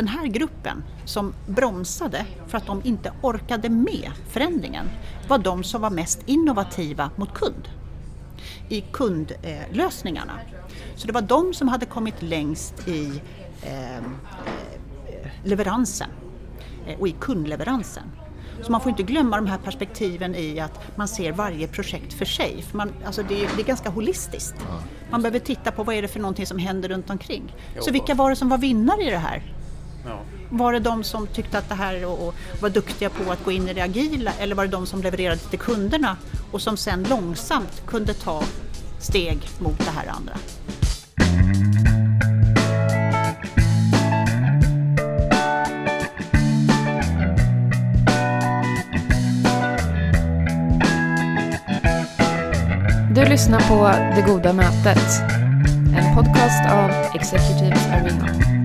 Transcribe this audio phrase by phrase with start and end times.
[0.00, 4.90] den här gruppen som bromsade för att de inte orkade med förändringen
[5.28, 7.68] var de som var mest innovativa mot kund
[8.68, 10.32] i kundlösningarna.
[10.96, 13.22] Så det var de som hade kommit längst i
[13.62, 14.04] eh,
[15.44, 16.10] leveransen
[16.86, 18.04] eh, och i kundleveransen.
[18.62, 22.24] Så man får inte glömma de här perspektiven i att man ser varje projekt för
[22.24, 22.62] sig.
[22.62, 24.54] För man, alltså det, är, det är ganska holistiskt.
[25.10, 27.54] Man behöver titta på vad är det för någonting som händer runt omkring.
[27.80, 29.59] Så vilka var det som var vinnare i det här?
[30.52, 33.50] Var det de som tyckte att det här och, och var duktiga på att gå
[33.50, 36.16] in i det agila eller var det de som levererade till kunderna
[36.52, 38.42] och som sen långsamt kunde ta
[39.00, 40.32] steg mot det här andra?
[53.14, 55.20] Du lyssnar på Det Goda Mötet,
[55.96, 58.59] en podcast av Executive Arena.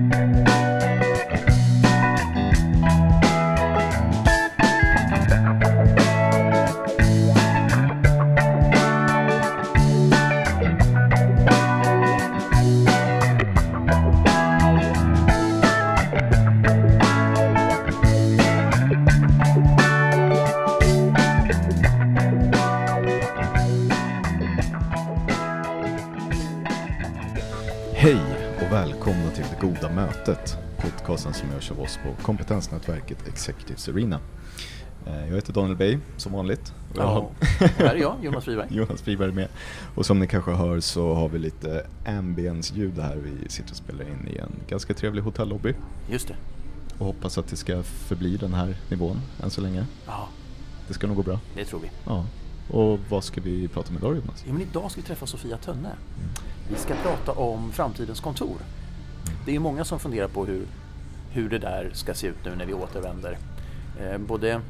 [30.06, 34.20] Mötet, podcasten som görs av oss på kompetensnätverket Executives Arena.
[35.06, 36.72] Eh, Jag heter Daniel Bey, som vanligt.
[36.92, 37.26] Och jag
[37.78, 38.66] här är jag, Jonas Friberg.
[38.76, 39.48] Jonas Friberg med.
[39.94, 43.16] Och som ni kanske hör så har vi lite ambience-ljud här.
[43.16, 45.74] Vi sitter och spelar in i en ganska trevlig hotellobby
[46.10, 46.34] Just det.
[46.98, 49.86] och hoppas att det ska förbli den här nivån än så länge.
[50.06, 50.28] Ja,
[50.88, 51.40] Det ska nog gå bra.
[51.54, 51.90] det tror vi.
[52.06, 52.24] Ja.
[52.70, 54.44] Och vad ska vi prata om idag Jonas?
[54.46, 55.90] Ja, men idag ska vi träffa Sofia Tönne.
[56.68, 58.56] Vi ska prata om framtidens kontor.
[59.44, 60.66] Det är ju många som funderar på hur,
[61.30, 63.38] hur det där ska se ut nu när vi återvänder.
[64.00, 64.60] Eh, både,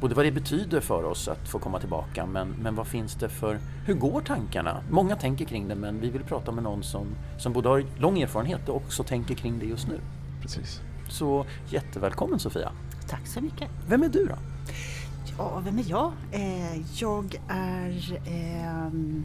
[0.00, 3.28] både vad det betyder för oss att få komma tillbaka men, men vad finns det
[3.28, 4.82] för, hur går tankarna?
[4.90, 7.06] Många tänker kring det men vi vill prata med någon som,
[7.38, 10.00] som både har lång erfarenhet och också tänker kring det just nu.
[10.42, 10.80] Precis.
[11.08, 12.72] Så jättevälkommen Sofia.
[13.08, 13.70] Tack så mycket.
[13.88, 14.34] Vem är du då?
[15.38, 16.12] Ja, vem är jag?
[16.32, 18.20] Eh, jag är...
[18.26, 19.24] ehm,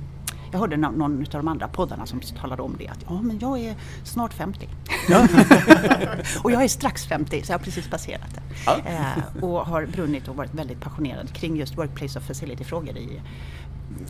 [0.54, 2.88] jag hörde nå- någon av de andra poddarna som talade om det.
[2.88, 4.70] Att ja, men jag är snart 50.
[6.44, 8.42] och jag är strax 50, så jag har precis passerat det.
[8.66, 8.78] Ja.
[8.86, 13.22] Eh, och har brunnit och varit väldigt passionerad kring just Workplace of Facility-frågor i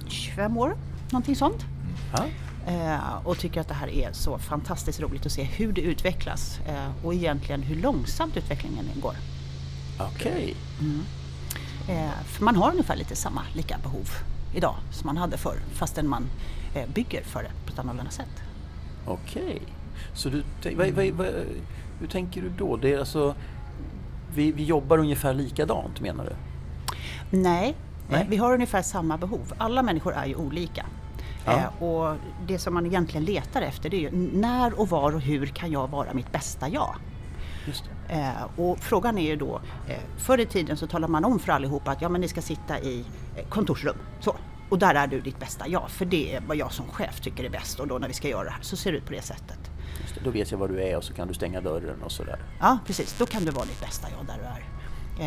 [0.08, 0.76] 25 år,
[1.10, 1.66] någonting sånt.
[2.14, 2.26] Ja.
[2.68, 6.60] Eh, och tycker att det här är så fantastiskt roligt att se hur det utvecklas
[6.68, 9.16] eh, och egentligen hur långsamt utvecklingen går.
[10.00, 10.56] Okej.
[11.90, 14.10] Eh, för man har ungefär lite samma lika behov
[14.54, 16.30] idag som man hade förr fastän man
[16.76, 18.44] eh, bygger för det på ett annorlunda sätt.
[19.06, 19.62] Okej.
[20.14, 20.44] Så du,
[20.76, 21.28] vad, vad, vad,
[22.00, 22.78] hur tänker du då?
[22.78, 23.36] Det är alltså,
[24.36, 26.36] vi, vi jobbar ungefär likadant menar du?
[27.38, 27.76] Nej,
[28.10, 28.22] Nej.
[28.22, 29.54] Eh, vi har ungefär samma behov.
[29.58, 30.86] Alla människor är ju olika.
[31.46, 31.52] Ja.
[31.52, 35.22] Eh, och det som man egentligen letar efter det är ju när och var och
[35.22, 36.96] hur kan jag vara mitt bästa jag?
[38.10, 41.52] Eh, och frågan är ju då, eh, förr i tiden så talade man om för
[41.52, 43.98] allihopa att ja, men ni ska sitta i eh, kontorsrum.
[44.20, 44.36] Så.
[44.70, 47.44] Och där är du ditt bästa jag, för det är vad jag som chef tycker
[47.44, 49.14] är bäst och då när vi ska göra det här så ser det ut på
[49.14, 49.58] det sättet.
[50.14, 50.20] Det.
[50.24, 52.40] Då vet jag var du är och så kan du stänga dörren och sådär.
[52.60, 53.16] Ja, precis.
[53.20, 54.64] Då kan du vara ditt bästa jag där du är.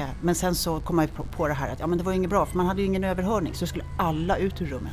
[0.02, 2.12] Eh, men sen så kom man ju på, det här att ja, men det var
[2.12, 4.92] ju inget bra för man hade ju ingen överhörning så skulle alla ut ur rummen.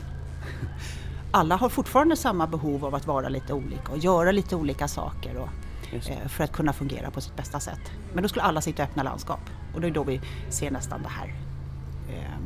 [1.32, 5.38] Alla har fortfarande samma behov av att vara lite olika och göra lite olika saker
[5.38, 5.50] och,
[6.28, 7.80] för att kunna fungera på sitt bästa sätt.
[8.14, 9.40] Men då skulle alla sitta i öppna landskap
[9.74, 11.34] och det är då vi ser nästan det här
[12.10, 12.38] eh,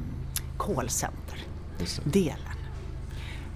[0.58, 2.38] callcenter-delen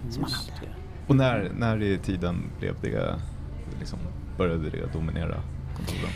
[0.10, 0.52] som man hade.
[0.62, 0.68] det.
[1.08, 3.20] Och när, när i tiden blev det,
[3.80, 4.00] liksom,
[4.38, 5.42] började det dominera
[5.76, 6.10] kontoren?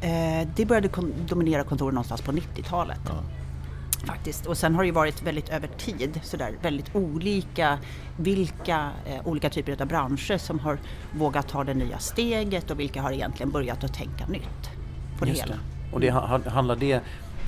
[0.00, 3.00] Eh, det började kon- dominera kontoren någonstans på 90-talet.
[3.06, 3.12] Ja.
[4.06, 4.46] Faktiskt.
[4.46, 7.78] Och sen har det ju varit väldigt över tid sådär väldigt olika
[8.16, 10.78] vilka eh, olika typer av branscher som har
[11.18, 14.70] vågat ta det nya steget och vilka har egentligen börjat att tänka nytt
[15.18, 15.54] på det Just hela.
[15.54, 15.94] det.
[15.94, 17.00] Och det, ha- handlar, det,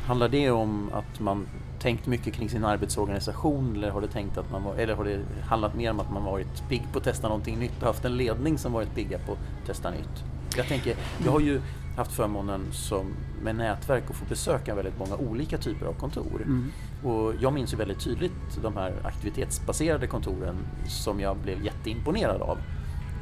[0.07, 1.47] handlar det om att man
[1.81, 5.19] tänkt mycket kring sin arbetsorganisation eller har det, tänkt att man var, eller har det
[5.47, 8.17] handlat mer om att man varit pigg på att testa någonting nytt och haft en
[8.17, 10.25] ledning som varit pigga på att testa nytt?
[10.57, 11.61] Jag tänker, jag har ju
[11.99, 13.07] haft förmånen som
[13.43, 16.43] med nätverk att få besöka väldigt många olika typer av kontor.
[16.45, 16.73] Mm.
[17.05, 20.57] Och jag minns ju väldigt tydligt de här aktivitetsbaserade kontoren
[20.89, 22.59] som jag blev jätteimponerad av.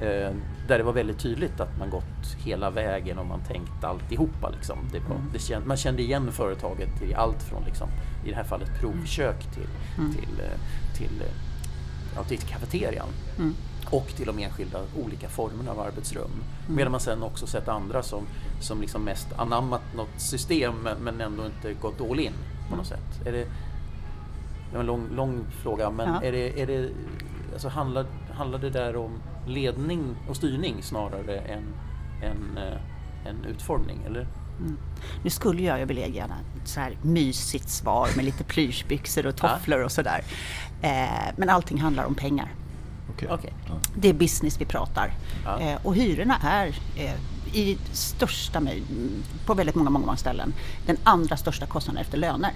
[0.02, 0.30] Eh,
[0.68, 4.50] där det var väldigt tydligt att man gått hela vägen och man tänkt alltihopa.
[4.50, 4.78] Liksom.
[4.92, 5.28] Det var, Mm.
[5.32, 7.88] det känd, man kände igen företaget i allt från, liksom,
[8.24, 9.68] i det här fallet, provkök till,
[9.98, 10.12] Mm.
[10.12, 10.42] till,
[10.96, 11.32] till, eh,
[12.16, 13.08] ja, till kafeterian.
[13.86, 14.02] Mm.
[14.02, 16.30] och till de enskilda olika formerna av arbetsrum.
[16.64, 16.76] Mm.
[16.76, 18.26] Medan man sen också sett andra som,
[18.60, 22.32] som liksom mest anammat något system men ändå inte gått all in
[22.70, 23.26] på något sätt.
[23.26, 23.46] Är det,
[24.70, 26.22] det var en lång, lång fråga men ja.
[26.22, 26.90] är det, är det,
[27.52, 29.10] alltså handlar, handlar det där om
[29.46, 31.64] ledning och styrning snarare än,
[32.22, 33.98] än, äh, än utformning?
[34.06, 34.26] Eller?
[34.60, 34.76] Mm.
[35.24, 36.30] Nu skulle jag ju vilja ge ett
[36.64, 40.24] så här mysigt svar med lite plyschbyxor och tofflor och sådär.
[40.82, 42.52] Eh, men allting handlar om pengar.
[43.14, 43.28] Okay.
[43.28, 43.50] Okay.
[43.94, 45.12] Det är business vi pratar.
[45.44, 45.60] Ja.
[45.60, 46.66] Eh, och hyrorna är
[46.96, 47.14] eh,
[47.52, 48.62] i största
[49.46, 50.54] på väldigt många, många, många ställen
[50.86, 52.52] den andra största kostnaden efter löner.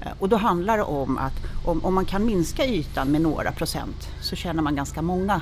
[0.00, 3.52] Eh, och då handlar det om att om, om man kan minska ytan med några
[3.52, 5.40] procent så tjänar man ganska många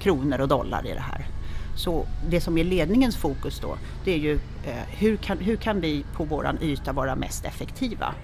[0.00, 1.26] kronor och dollar i det här.
[1.76, 4.32] Så det som är ledningens fokus då, det är ju
[4.64, 8.14] eh, hur, kan, hur kan vi på våran yta vara mest effektiva?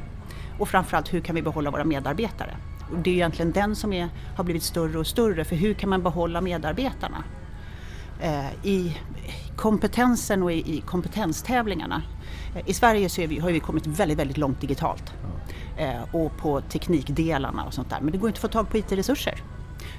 [0.58, 2.56] Och framförallt hur kan vi behålla våra medarbetare?
[2.96, 6.02] Det är egentligen den som är, har blivit större och större, för hur kan man
[6.02, 7.24] behålla medarbetarna?
[8.20, 8.96] Eh, I
[9.56, 12.02] kompetensen och i, i kompetenstävlingarna.
[12.56, 15.12] Eh, I Sverige så vi, har vi kommit väldigt, väldigt långt digitalt
[15.76, 18.78] eh, och på teknikdelarna och sånt där, men det går inte att få tag på
[18.78, 19.42] IT-resurser.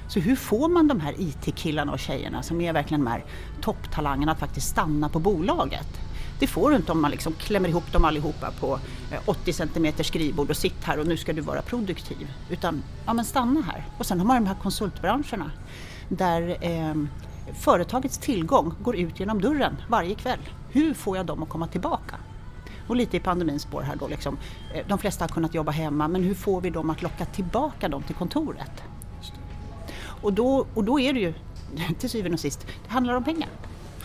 [0.08, 3.24] Så hur får man de här IT-killarna och tjejerna som är verkligen de här
[3.60, 6.09] topptalangerna att faktiskt stanna på bolaget?
[6.40, 8.78] Det får du inte om man liksom klämmer ihop dem allihopa på
[9.26, 12.32] 80 eh, cm skrivbord och sitt här och nu ska du vara produktiv.
[12.50, 13.86] Utan, ja men stanna här.
[13.98, 15.50] Och sen har man de här konsultbranscherna
[16.08, 16.94] där eh,
[17.54, 20.38] företagets tillgång går ut genom dörren varje kväll.
[20.70, 22.16] Hur får jag dem att komma tillbaka?
[22.88, 24.38] Och lite i pandemins spår här då liksom.
[24.74, 27.88] Eh, de flesta har kunnat jobba hemma men hur får vi dem att locka tillbaka
[27.88, 28.82] dem till kontoret?
[30.22, 31.34] Och då, och då är det ju
[31.98, 33.48] till syvende och sist, det handlar om pengar.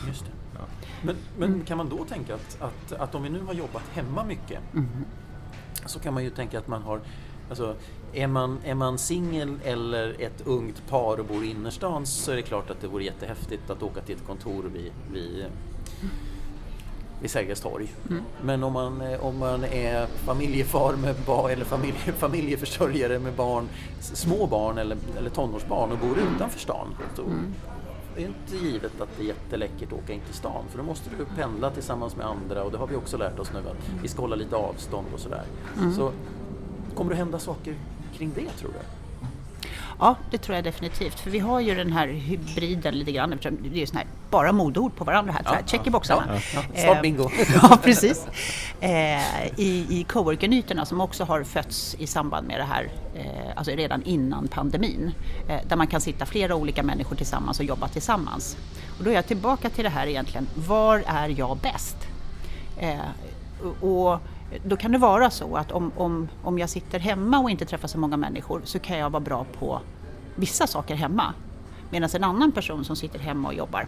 [0.07, 0.34] Just det.
[1.03, 4.23] Men, men kan man då tänka att, att, att om vi nu har jobbat hemma
[4.23, 4.87] mycket mm.
[5.85, 7.01] så kan man ju tänka att man har
[7.49, 7.75] Alltså,
[8.13, 12.35] är man, är man singel eller ett ungt par och bor i innerstan så är
[12.35, 15.45] det klart att det vore jättehäftigt att åka till ett kontor vid, vid
[17.21, 17.93] vid Sergels torg.
[18.09, 18.23] Mm.
[18.41, 23.67] Men om man, om man är familjefar med barn eller familje, familjeförsörjare med barn,
[23.99, 27.53] små barn eller, eller tonårsbarn och bor utanför stan så mm.
[28.15, 30.83] Är det inte givet att det är jätteläckert att åka in till stan för då
[30.83, 34.01] måste du pendla tillsammans med andra och det har vi också lärt oss nu att
[34.01, 35.43] vi ska hålla lite avstånd och sådär.
[35.77, 35.93] Mm.
[35.93, 36.11] Så
[36.95, 37.75] kommer det hända saker
[38.17, 39.04] kring det tror du?
[39.99, 41.19] Ja, det tror jag definitivt.
[41.19, 43.29] För vi har ju den här hybriden lite grann.
[43.29, 45.41] Det är ju här, bara modord på varandra här.
[45.45, 46.23] Ja, check i boxarna.
[46.27, 46.81] Ja, ja.
[46.83, 47.29] Snart bingo.
[47.39, 48.27] Eh, ja, precis.
[48.81, 53.71] Eh, I i coworker-nytorna som också har fötts i samband med det här, eh, alltså
[53.71, 55.11] redan innan pandemin.
[55.49, 58.57] Eh, där man kan sitta flera olika människor tillsammans och jobba tillsammans.
[58.97, 61.97] Och då är jag tillbaka till det här egentligen, var är jag bäst?
[62.77, 62.99] Eh,
[63.81, 64.19] och
[64.63, 67.87] då kan det vara så att om, om, om jag sitter hemma och inte träffar
[67.87, 69.81] så många människor så kan jag vara bra på
[70.35, 71.33] vissa saker hemma.
[71.89, 73.87] Medan en annan person som sitter hemma och jobbar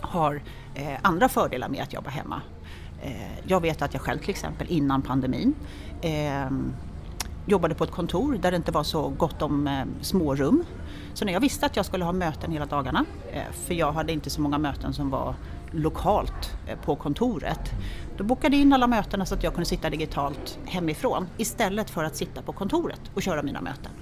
[0.00, 0.42] har
[0.74, 2.42] eh, andra fördelar med att jobba hemma.
[3.02, 5.54] Eh, jag vet att jag själv till exempel innan pandemin
[6.00, 6.50] eh,
[7.46, 10.64] jobbade på ett kontor där det inte var så gott om eh, smårum.
[11.14, 14.12] Så när jag visste att jag skulle ha möten hela dagarna, eh, för jag hade
[14.12, 15.34] inte så många möten som var
[15.70, 17.70] lokalt eh, på kontoret.
[18.22, 22.16] Jag bokade in alla mötena så att jag kunde sitta digitalt hemifrån istället för att
[22.16, 23.92] sitta på kontoret och köra mina möten.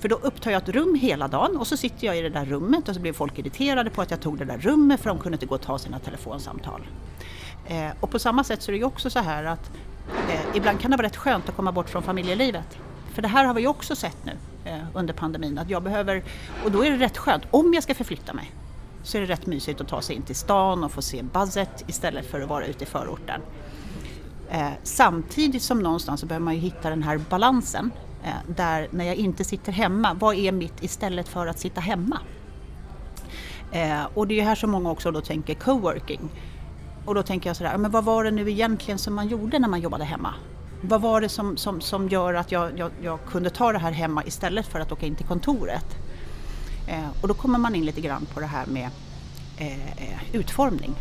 [0.00, 2.44] För då upptar jag ett rum hela dagen och så sitter jag i det där
[2.44, 5.18] rummet och så blir folk irriterade på att jag tog det där rummet för de
[5.18, 6.86] kunde inte gå och ta sina telefonsamtal.
[7.66, 9.70] Eh, och på samma sätt så är det ju också så här att
[10.28, 12.78] eh, ibland kan det vara rätt skönt att komma bort från familjelivet.
[13.12, 14.32] För det här har vi ju också sett nu
[14.64, 16.22] eh, under pandemin att jag behöver,
[16.64, 18.52] och då är det rätt skönt om jag ska förflytta mig
[19.02, 21.84] så är det rätt mysigt att ta sig in till stan och få se buzzet
[21.86, 23.40] istället för att vara ute i förorten.
[24.50, 27.90] Eh, samtidigt som någonstans så behöver man ju hitta den här balansen
[28.24, 32.18] eh, där när jag inte sitter hemma, vad är mitt istället för att sitta hemma?
[33.72, 36.28] Eh, och det är här som många också då tänker coworking.
[37.04, 39.68] Och då tänker jag sådär, men vad var det nu egentligen som man gjorde när
[39.68, 40.34] man jobbade hemma?
[40.82, 43.92] Vad var det som, som, som gör att jag, jag, jag kunde ta det här
[43.92, 45.96] hemma istället för att åka in till kontoret?
[46.88, 48.90] Eh, och då kommer man in lite grann på det här med
[49.56, 50.94] eh, eh, utformning.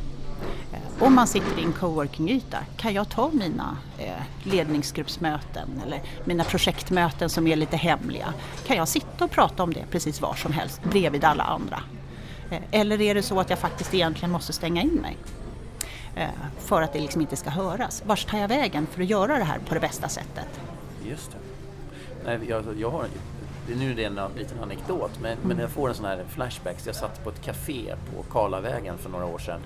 [0.74, 4.14] Eh, om man sitter i en coworking-yta, kan jag ta mina eh,
[4.44, 8.34] ledningsgruppsmöten eller mina projektmöten som är lite hemliga,
[8.68, 11.84] kan jag sitta och prata om det precis var som helst bredvid alla andra?
[12.52, 15.18] Eh, eller är det så att jag faktiskt egentligen måste stänga in mig?
[16.16, 16.28] Eh,
[16.60, 18.04] för att det liksom inte ska höras.
[18.06, 20.60] Vars tar jag vägen för att göra det här på det bästa sättet?
[21.06, 21.38] Just det.
[22.26, 23.06] Nej, jag, jag har
[23.76, 25.48] nu är det en liten anekdot, men, mm.
[25.48, 26.86] men jag får en sån här flashbacks.
[26.86, 29.62] Jag satt på ett café på Karlavägen för några år sedan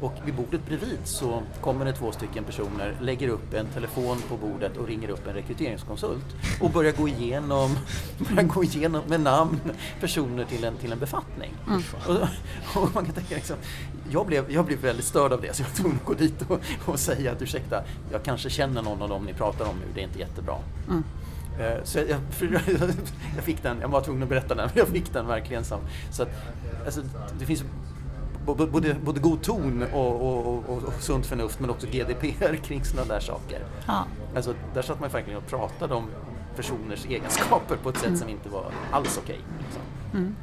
[0.00, 4.36] Och vid bordet bredvid så kommer det två stycken personer, lägger upp en telefon på
[4.36, 6.24] bordet och ringer upp en rekryteringskonsult
[6.60, 7.76] och börjar gå igenom,
[8.18, 9.60] börjar gå igenom med namn
[10.00, 11.54] personer till en, till en befattning.
[11.68, 11.82] Mm.
[12.06, 13.56] Och, och man kan tänka liksom,
[14.10, 16.42] jag, blev, jag blev väldigt störd av det så jag var tvungen att gå dit
[16.48, 17.82] och, och säga att ursäkta,
[18.12, 20.56] jag kanske känner någon av dem ni pratar om nu, det är inte jättebra.
[20.88, 21.04] Mm.
[21.60, 22.18] Eh, Så jag,
[23.36, 25.80] jag fick den, jag var tvungen att berätta den, men jag fick den verkligen som...
[26.10, 26.28] Så att,
[26.84, 27.00] alltså,
[27.38, 27.64] det finns
[28.46, 28.66] både,
[29.04, 33.20] både god ton och, och, och, och sunt förnuft men också GDPR kring sådana där
[33.20, 33.60] saker.
[33.86, 34.04] Ja.
[34.36, 36.06] Alltså, där satt man verkligen och pratade om
[36.56, 39.40] personers egenskaper på ett sätt som inte var alls okej.
[39.58, 39.82] liksom.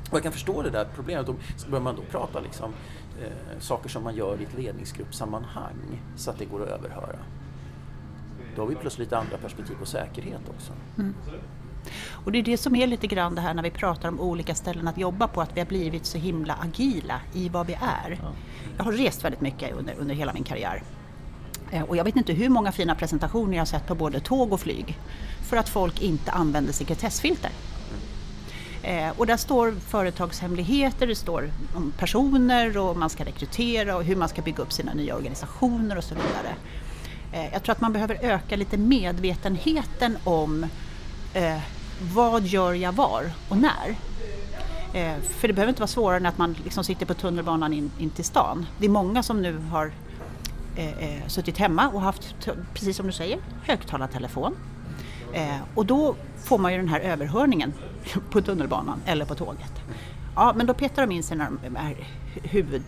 [0.09, 1.27] Och jag kan förstå det där problemet.
[1.27, 1.35] Då
[1.69, 2.73] börjar man då prata liksom,
[3.21, 7.15] eh, saker som man gör i ett ledningsgruppssammanhang så att det går att överhöra.
[8.55, 10.73] Då har vi plötsligt lite andra perspektiv på säkerhet också.
[12.11, 14.55] Och det är det som är lite grann det här när vi pratar om olika
[14.55, 18.19] ställen att jobba på, att vi har blivit så himla agila i vad vi är.
[18.77, 20.83] Jag har rest väldigt mycket under, under hela min karriär.
[21.71, 24.53] Eh, Och jag vet inte hur många fina presentationer jag har sett på både tåg
[24.53, 24.97] och flyg
[25.49, 27.51] för att folk inte använder sekretessfilter.
[28.83, 34.15] Eh, och där står företagshemligheter, det står om personer och man ska rekrytera och hur
[34.15, 36.55] man ska bygga upp sina nya organisationer och så vidare.
[37.33, 40.65] Eh, jag tror att man behöver öka lite medvetenheten om
[41.33, 41.59] eh,
[42.13, 43.95] vad gör jag var och när.
[44.93, 47.91] Eh, för det behöver inte vara svårare än att man liksom sitter på tunnelbanan in,
[47.99, 48.65] in till stan.
[48.79, 49.91] Det är många som nu har
[50.75, 52.35] eh, eh suttit hemma och haft,
[52.73, 54.55] precis som du säger, högtalartelefon.
[55.33, 57.73] Eh, och då får man ju den här överhörningen
[58.31, 59.73] på tunnelbanan eller på tåget.
[60.35, 61.77] Ja, men då petar de in sina de
[62.43, 62.83] huvud...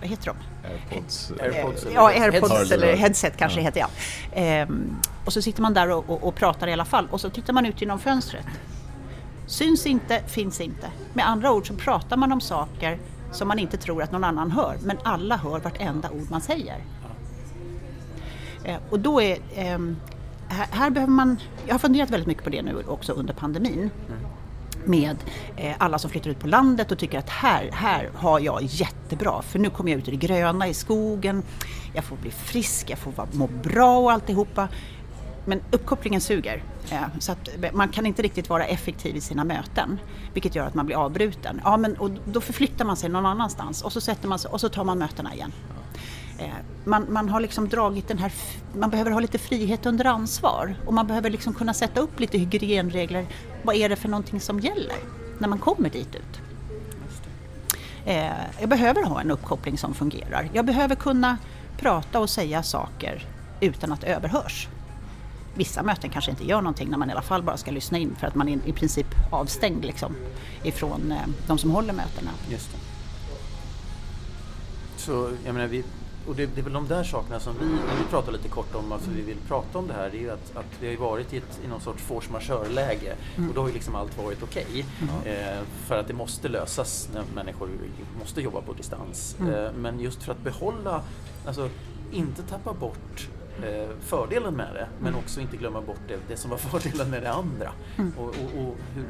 [0.00, 0.51] Vad heter de?
[0.64, 1.32] Airpods.
[1.40, 2.34] Airpods eller Ja, headset.
[2.34, 3.64] airpods eller headset kanske Ja.
[3.64, 3.88] heter jag.
[4.32, 7.30] Ehm, och så sitter man där och, och, och pratar i alla fall och så
[7.30, 8.46] tittar man ut genom fönstret.
[9.46, 10.86] Syns inte, finns inte.
[11.12, 12.98] Med andra ord så pratar man om saker
[13.32, 16.76] som man inte tror att någon annan hör, men alla hör vartenda ord man säger.
[18.64, 19.96] Eh, och då är, ehm,
[20.48, 23.90] här, här behöver man, jag har funderat väldigt mycket på det nu också under pandemin
[24.86, 25.16] med
[25.56, 29.42] eh, alla som flyttar ut på landet och tycker att här, här har jag jättebra
[29.42, 31.42] för nu kommer jag ut i det gröna i skogen,
[31.94, 34.68] jag får bli frisk, jag får må bra och alltihopa.
[35.44, 36.62] Men uppkopplingen suger.
[37.18, 40.00] Så att eh, man kan inte riktigt vara effektiv i sina möten.
[40.32, 41.60] Vilket gör att man blir avbruten.
[41.64, 44.60] Ja, men, och då förflyttar man sig någon annanstans och så, sätter man sig, och
[44.60, 45.52] så tar man mötena igen.
[46.42, 48.32] Eh, man, man har liksom dragit den här,
[48.78, 52.38] man behöver ha lite frihet under ansvar och man behöver liksom kunna sätta upp lite
[52.38, 53.26] hygienregler.
[53.62, 54.96] Vad är det för någonting som gäller
[55.38, 56.40] när man kommer dit ut?
[58.04, 60.48] Eh, jag behöver ha en uppkoppling som fungerar.
[60.52, 61.38] Jag behöver kunna
[61.76, 63.26] prata och säga saker
[63.60, 64.68] utan att överhörs.
[65.54, 68.16] Vissa möten kanske inte gör någonting när man i alla fall bara ska lyssna in
[68.20, 70.16] för att man är i princip avstängd liksom,
[70.62, 72.30] ifrån eh, de som håller mötena.
[72.50, 72.78] Just det.
[74.96, 75.84] Så jag menar, vi,
[76.28, 78.74] och det, det är väl de där sakerna som vi, när vi pratar lite kort
[78.74, 80.96] om varför vi vill prata om det här, det är ju att, att vi har
[81.08, 83.14] varit i, ett, i någon sorts force majeure-läge
[83.48, 84.86] och då har ju liksom allt varit okej.
[85.24, 87.68] Eh, för att det måste lösas när människor
[88.18, 89.36] måste jobba på distans.
[89.40, 91.02] Eh, men just för att behålla,
[91.46, 91.68] alltså
[92.12, 93.28] inte tappa bort
[93.62, 97.22] eh, fördelen med det men också inte glömma bort det, det som var fördelen med
[97.22, 97.72] det andra.
[98.16, 99.04] Och, och, och hur,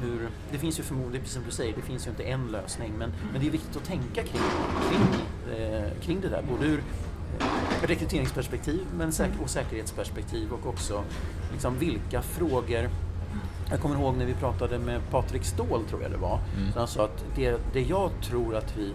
[0.00, 2.92] hur, det finns ju förmodligen, precis som du säger, det finns ju inte en lösning
[2.98, 4.42] men, men det är viktigt att tänka kring,
[4.90, 6.42] kring, eh, kring det där.
[6.50, 6.78] Både ur
[7.40, 7.46] eh,
[7.86, 11.04] rekryteringsperspektiv men säk- och säkerhetsperspektiv och också
[11.52, 12.88] liksom, vilka frågor
[13.70, 16.38] jag kommer ihåg när vi pratade med Patrik Ståhl, tror jag det var.
[16.72, 18.90] Så han sa att det, det jag tror att vi,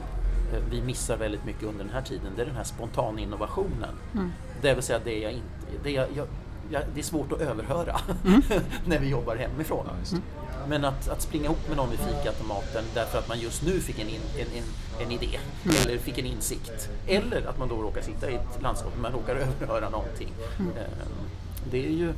[0.53, 3.89] eh, vi missar väldigt mycket under den här tiden, det är den här spontaninnovationen.
[4.62, 5.44] Det vill säga det jag inte...
[5.84, 6.08] Det, jag,
[6.72, 8.00] jag, det är svårt att överhöra
[8.86, 9.86] när vi jobbar hemifrån.
[10.12, 10.18] Ja.
[10.68, 14.00] Men att, att springa ihop med någon vid fikaautomaten därför att man just nu fick
[14.00, 14.63] en, in, en, en,
[15.06, 15.39] en idé
[15.86, 16.89] eller fick en insikt.
[17.08, 20.34] Eller att man då råkar sitta i ett landskap och man råkar överhöra någonting.
[20.60, 21.30] Ehm,
[21.72, 22.13] Det är ju...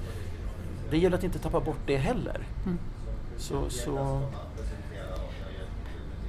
[0.92, 2.48] Det gäller att inte tappa bort det heller.
[3.38, 4.22] Så, så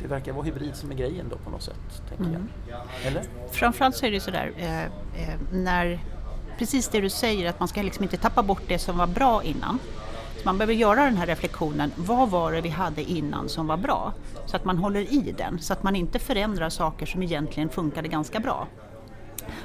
[0.03, 2.81] det verkar vara hybrid som är grejen då på något sätt, tänker jag.
[3.07, 3.23] Eller?
[3.51, 6.01] Framförallt så är det sådär eh, eh, när
[6.59, 9.43] precis det du säger att man ska liksom inte tappa bort det som var bra
[9.43, 9.79] innan.
[10.43, 13.77] Så man behöver göra den här reflektionen, vad var det vi hade innan som var
[13.77, 14.13] bra?
[14.47, 18.09] Så att man håller i den, så att man inte förändrar saker som egentligen funkade
[18.09, 18.67] ganska bra.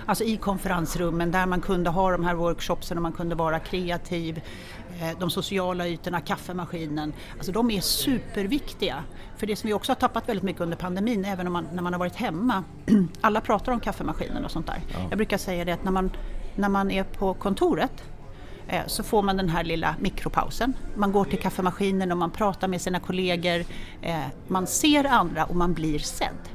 [0.06, 4.42] Alltså i konferensrummen där man kunde ha de här workshopsen och man kunde vara kreativ.
[5.02, 7.14] eh, De sociala ytorna, kaffemaskinen.
[7.38, 9.04] Alltså de är superviktiga.
[9.38, 11.82] För det som vi också har tappat väldigt mycket under pandemin, även om man, när
[11.84, 12.64] man har varit hemma.
[13.22, 14.80] Alla pratar om kaffemaskinen och sånt där.
[15.10, 16.12] Jag brukar säga det att när man,
[16.56, 18.04] när man är på kontoret
[18.68, 20.74] Eh, så får man den här lilla mikropausen.
[20.96, 23.66] Man går till kaffemaskinen och man pratar med sina kollegor.
[24.02, 26.50] Eh, man ser andra och man blir sedd.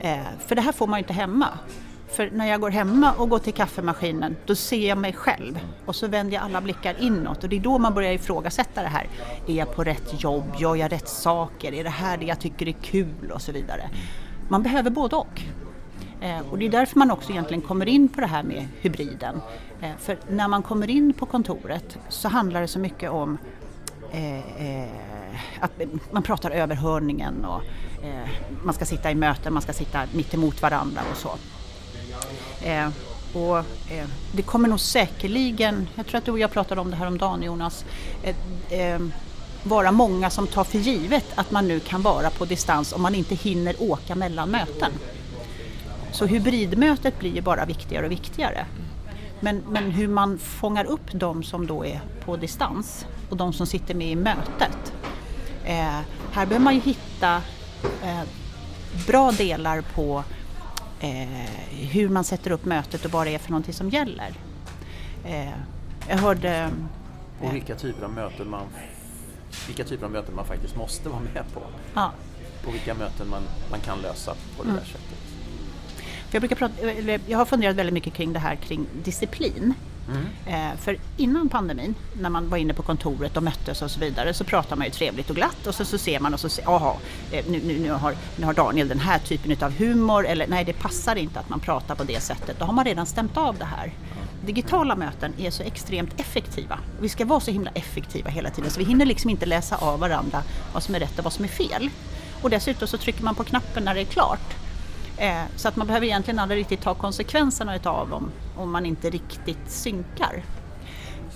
[0.00, 1.48] Eh, för det här får man ju inte hemma.
[2.08, 5.96] För när jag går hemma och går till kaffemaskinen då ser jag mig själv och
[5.96, 9.06] så vänder jag alla blickar inåt och det är då man börjar ifrågasätta det här.
[9.46, 10.44] Är jag på rätt jobb?
[10.58, 11.72] Gör jag rätt saker?
[11.72, 13.30] Är det här det jag tycker är kul?
[13.34, 13.90] Och så vidare.
[14.48, 15.42] Man behöver både och.
[16.22, 19.40] Eh, och det är därför man också egentligen kommer in på det här med hybriden.
[19.80, 23.38] Eh, för när man kommer in på kontoret så handlar det så mycket om
[24.12, 24.88] eh, eh,
[25.60, 25.72] att
[26.10, 27.62] man pratar överhörningen och
[28.04, 28.28] eh,
[28.62, 31.30] man ska sitta i möten, man ska sitta mitt emot varandra och så.
[32.66, 32.88] Eh,
[33.34, 36.96] och, eh, det kommer nog säkerligen, jag tror att du och jag pratade om det
[36.96, 37.84] här om dagen Jonas,
[38.22, 39.00] eh, eh,
[39.62, 43.14] vara många som tar för givet att man nu kan vara på distans om man
[43.14, 44.92] inte hinner åka mellan möten.
[46.12, 48.66] Så hybridmötet blir ju bara viktigare och viktigare.
[49.40, 53.66] Men, men hur man fångar upp de som då är på distans och de som
[53.66, 54.92] sitter med i mötet.
[55.64, 56.00] Eh,
[56.32, 57.36] här behöver man ju hitta
[58.02, 58.22] eh,
[59.06, 60.24] bra delar på
[61.00, 64.34] eh, hur man sätter upp mötet och vad det är för någonting som gäller.
[65.24, 65.52] Eh,
[66.08, 66.70] jag hörde...
[67.40, 68.66] Och eh, vilka typer av möten man
[69.66, 71.62] vilka typer av möten man faktiskt måste vara med på.
[71.94, 72.12] Ja.
[72.66, 74.80] Och vilka möten man, man kan lösa på det mm.
[74.80, 75.11] där sättet.
[76.32, 76.74] För jag, brukar prata,
[77.26, 79.74] jag har funderat väldigt mycket kring det här kring disciplin.
[80.08, 80.26] Mm.
[80.46, 84.34] Eh, för innan pandemin, när man var inne på kontoret och möttes och så vidare,
[84.34, 86.62] så pratade man ju trevligt och glatt och så, så ser man och så ser
[86.62, 86.94] jaha,
[87.32, 90.64] eh, nu, nu, nu, har, nu har Daniel den här typen av humor eller nej
[90.64, 92.58] det passar inte att man pratar på det sättet.
[92.58, 93.92] Då har man redan stämt av det här.
[94.46, 96.78] Digitala möten är så extremt effektiva.
[97.00, 100.00] Vi ska vara så himla effektiva hela tiden så vi hinner liksom inte läsa av
[100.00, 101.90] varandra vad som är rätt och vad som är fel.
[102.42, 104.61] Och dessutom så trycker man på knappen när det är klart.
[105.16, 109.10] Eh, så att man behöver egentligen aldrig riktigt ta konsekvenserna utav om, om man inte
[109.10, 110.42] riktigt synkar.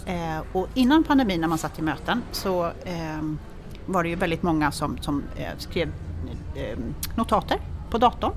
[0.07, 3.23] Eh, och innan pandemin när man satt i möten så eh,
[3.87, 5.89] var det ju väldigt många som, som eh, skrev
[6.55, 6.79] eh,
[7.17, 8.33] notater på datorn.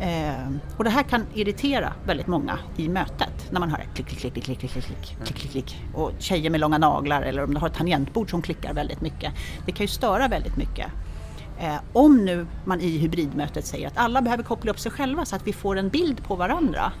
[0.00, 4.20] Eh, och det här kan irritera väldigt många i mötet när man hör klick, klick,
[4.20, 4.84] klick, klick, klick, klick,
[5.24, 8.42] klick, klick, klick och tjejer med långa naglar eller om du har ett tangentbord som
[8.42, 9.32] klickar väldigt mycket.
[9.66, 10.86] Det kan ju störa väldigt mycket.
[11.60, 15.36] Eh, om nu man i hybridmötet säger att alla behöver koppla upp sig själva så
[15.36, 16.92] att vi får en bild på varandra.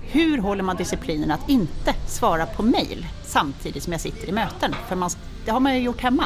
[0.00, 4.74] Hur håller man disciplinen att inte svara på mail samtidigt som jag sitter i möten?
[4.88, 5.10] För man,
[5.44, 6.24] det har man ju gjort hemma.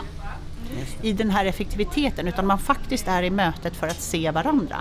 [1.02, 4.76] I den här effektiviteten, utan man faktiskt är i mötet för att se varandra.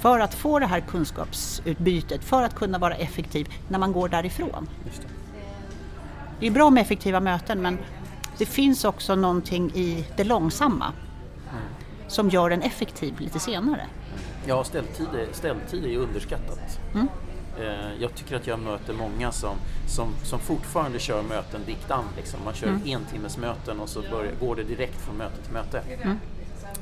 [0.00, 4.68] För att få det här kunskapsutbytet, för att kunna vara effektiv när man går därifrån.
[4.84, 5.08] Det.
[6.40, 7.78] det är bra med effektiva möten men
[8.38, 10.92] det finns också någonting i det långsamma
[12.08, 13.86] som gör en effektiv lite senare.
[14.46, 16.80] Ja, ställtid är, ställtid är underskattat.
[16.94, 17.08] Mm.
[17.60, 22.04] Eh, jag tycker att jag möter många som, som, som fortfarande kör möten diktan.
[22.16, 22.40] Liksom.
[22.44, 22.82] Man kör mm.
[22.86, 25.82] en timmes möten och så börjar, går det direkt från möte till möte.
[26.02, 26.18] Mm.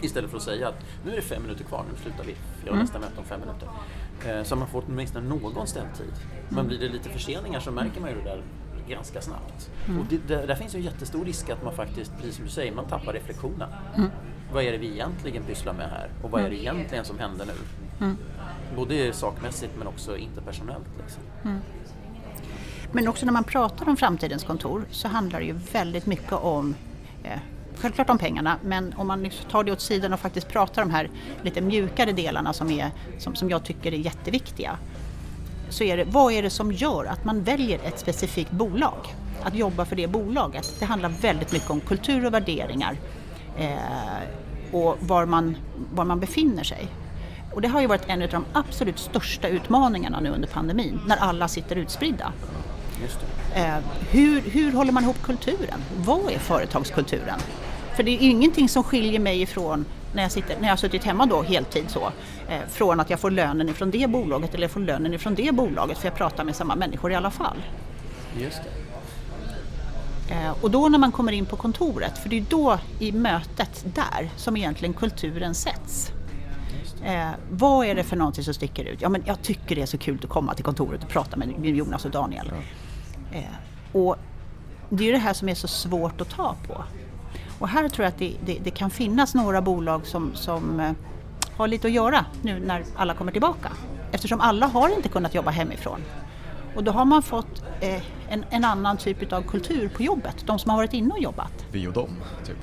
[0.00, 2.68] Istället för att säga att nu är det fem minuter kvar, nu slutar vi, vi
[2.68, 2.80] har mm.
[2.80, 3.68] nästa möte om fem minuter.
[4.26, 6.12] Eh, så man fått åtminstone någon ställtid.
[6.48, 6.68] Men mm.
[6.68, 8.42] blir det lite förseningar så märker man ju det där
[8.88, 9.70] ganska snabbt.
[9.86, 10.00] Mm.
[10.00, 12.50] Och det, det, där finns ju en jättestor risk att man faktiskt, precis som du
[12.50, 13.68] säger, man tappar reflektionen.
[14.52, 16.76] Vad är det vi egentligen pysslar med här och vad är det mm.
[16.76, 17.52] egentligen som händer nu?
[18.04, 18.16] Mm.
[18.76, 20.86] Både sakmässigt men också interpersonellt.
[21.02, 21.22] Liksom.
[21.44, 21.60] Mm.
[22.92, 26.74] Men också när man pratar om framtidens kontor så handlar det ju väldigt mycket om
[27.24, 27.38] eh,
[27.78, 30.88] Självklart om pengarna, men om man liksom tar det åt sidan och faktiskt pratar om
[30.88, 31.10] de här
[31.42, 34.78] lite mjukare delarna som, är, som, som jag tycker är jätteviktiga.
[35.68, 39.14] Så är det, vad är det som gör att man väljer ett specifikt bolag?
[39.42, 40.76] Att jobba för det bolaget.
[40.78, 42.96] Det handlar väldigt mycket om kultur och värderingar
[44.72, 45.56] och var man,
[45.94, 46.88] var man befinner sig.
[47.54, 51.16] Och det har ju varit en av de absolut största utmaningarna nu under pandemin, när
[51.16, 52.32] alla sitter utspridda.
[53.54, 53.76] Eh,
[54.10, 55.80] hur, hur håller man ihop kulturen?
[55.96, 57.38] Vad är företagskulturen?
[57.96, 61.04] För det är ingenting som skiljer mig ifrån när jag, sitter, när jag har suttit
[61.04, 62.12] hemma då heltid så,
[62.48, 65.54] eh, från att jag får lönen ifrån det bolaget eller jag får lönen ifrån det
[65.54, 67.56] bolaget för jag pratar med samma människor i alla fall.
[68.38, 68.85] Just det.
[70.30, 73.84] Eh, och då när man kommer in på kontoret, för det är då i mötet
[73.94, 76.12] där som egentligen kulturen sätts.
[77.04, 79.02] Eh, vad är det för någonting som sticker ut?
[79.02, 81.66] Ja, men jag tycker det är så kul att komma till kontoret och prata med
[81.66, 82.52] Jonas och Daniel.
[83.32, 83.42] Eh,
[83.92, 84.16] och
[84.88, 86.84] det är det här som är så svårt att ta på.
[87.58, 90.92] Och här tror jag att det, det, det kan finnas några bolag som, som eh,
[91.56, 93.72] har lite att göra nu när alla kommer tillbaka.
[94.12, 96.00] Eftersom alla har inte kunnat jobba hemifrån.
[96.76, 100.58] Och då har man fått eh, en, en, annan typ av kultur på jobbet, de
[100.58, 101.52] som har varit inne och jobbat.
[101.72, 102.10] Vi och dem,
[102.46, 102.56] typ?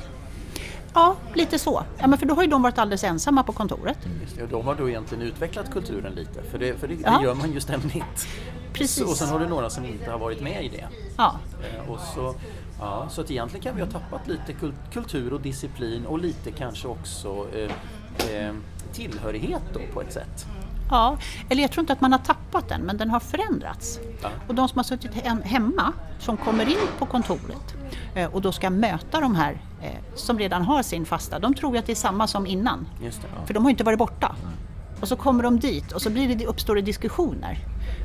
[0.93, 1.83] Ja, lite så.
[1.97, 4.05] Ja, men för då har ju de varit alldeles ensamma på kontoret.
[4.05, 4.21] Mm.
[4.21, 7.17] Just det, och de har då egentligen utvecklat kulturen lite, för det, för det, ja.
[7.17, 8.27] det gör man ju ständigt.
[8.73, 9.03] Precis.
[9.03, 10.87] Så, och sen har du några som inte har varit med i det.
[11.17, 11.39] Ja.
[11.63, 12.35] Eh, och så,
[12.79, 14.53] ja, så att egentligen kan vi ha tappat lite
[14.93, 17.71] kultur och disciplin och lite kanske också eh,
[18.35, 18.53] eh,
[18.93, 20.47] tillhörighet då på ett sätt.
[20.89, 21.17] Ja,
[21.49, 23.99] eller jag tror inte att man har tappat den, men den har förändrats.
[24.21, 24.29] Ja.
[24.47, 27.75] Och de som har suttit hem- hemma, som kommer in på kontoret
[28.15, 31.73] eh, och då ska möta de här eh, som redan har sin fasta, de tror
[31.73, 32.87] ju att det är samma som innan.
[33.01, 33.47] Det.
[33.47, 34.35] För de har ju inte varit borta.
[35.01, 37.57] Och så kommer de dit och så blir det, uppstår det diskussioner.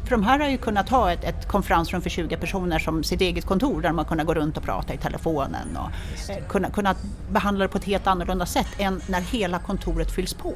[0.05, 3.21] För de här har ju kunnat ha ett, ett konferensrum för 20 personer som sitt
[3.21, 6.97] eget kontor där man kunnat gå runt och prata i telefonen och eh, kunna, kunnat
[7.31, 10.55] behandla det på ett helt annorlunda sätt än när hela kontoret fylls på.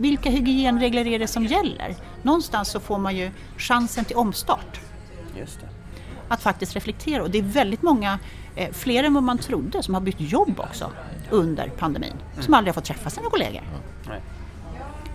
[0.00, 1.94] Vilka hygienregler är det som gäller?
[2.22, 4.80] Någonstans så får man ju chansen till omstart
[5.38, 5.68] Just det.
[6.28, 8.18] att faktiskt reflektera och det är väldigt många,
[8.56, 10.90] eh, fler än vad man trodde, som har bytt jobb också
[11.30, 13.62] under pandemin, som aldrig har fått träffa sina kollegor.
[14.08, 14.20] Nej.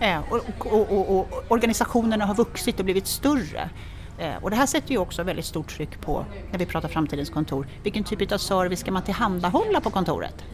[0.00, 3.70] Eh, och, och, och, och organisationerna har vuxit och blivit större.
[4.18, 7.30] Eh, och det här sätter ju också väldigt stort tryck på, när vi pratar framtidens
[7.30, 10.44] kontor, vilken typ av service ska man tillhandahålla på kontoret?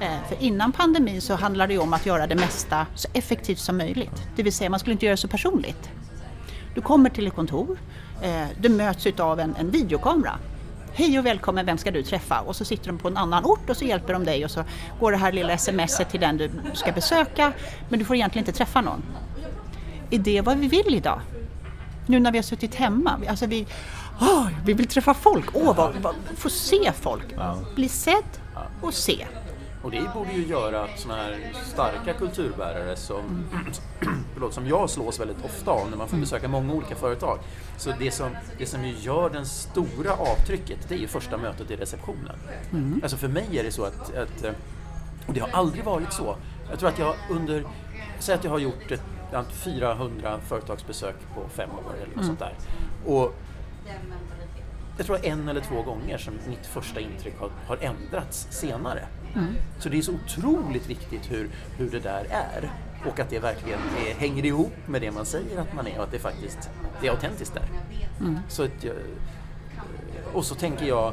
[0.00, 3.76] Eh, för innan pandemin så handlade det om att göra det mesta så effektivt som
[3.76, 4.22] möjligt.
[4.36, 5.90] Det vill säga man skulle inte göra det så personligt.
[6.74, 7.78] Du kommer till ett kontor,
[8.22, 10.38] eh, du möts av en, en videokamera.
[10.92, 12.40] Hej och välkommen, vem ska du träffa?
[12.40, 14.64] Och så sitter de på en annan ort och så hjälper de dig och så
[15.00, 17.52] går det här lilla smset till den du ska besöka
[17.88, 19.02] men du får egentligen inte träffa någon.
[20.10, 21.20] Är det vad vi vill idag?
[22.06, 23.66] Nu när vi har suttit hemma, alltså vi,
[24.20, 27.34] åh, vi vill träffa folk, åh, vad, vad, få se folk,
[27.74, 28.24] bli sedd
[28.82, 29.26] och se.
[29.86, 33.44] Och det borde ju göra att sådana här starka kulturbärare som,
[34.34, 37.38] förlåt, som jag slås väldigt ofta av när man får besöka många olika företag.
[37.76, 41.70] Så det som, det som ju gör det stora avtrycket, det är ju första mötet
[41.70, 42.36] i receptionen.
[43.02, 44.44] Alltså för mig är det så att, att,
[45.26, 46.36] och det har aldrig varit så.
[46.70, 47.64] Jag tror att jag under,
[48.18, 52.16] säg att jag har gjort ett, jag har haft 400 företagsbesök på fem år eller
[52.16, 52.54] något sånt där.
[53.06, 53.34] Och
[54.96, 59.06] jag tror en eller två gånger som mitt första intryck har, har ändrats senare.
[59.78, 62.70] Så det är så otroligt viktigt hur, hur det där är
[63.10, 66.04] och att det verkligen är, hänger ihop med det man säger att man är och
[66.04, 67.64] att det faktiskt det är autentiskt där.
[68.48, 68.94] Så att, jag-
[70.34, 71.12] och så tänker jag, eh,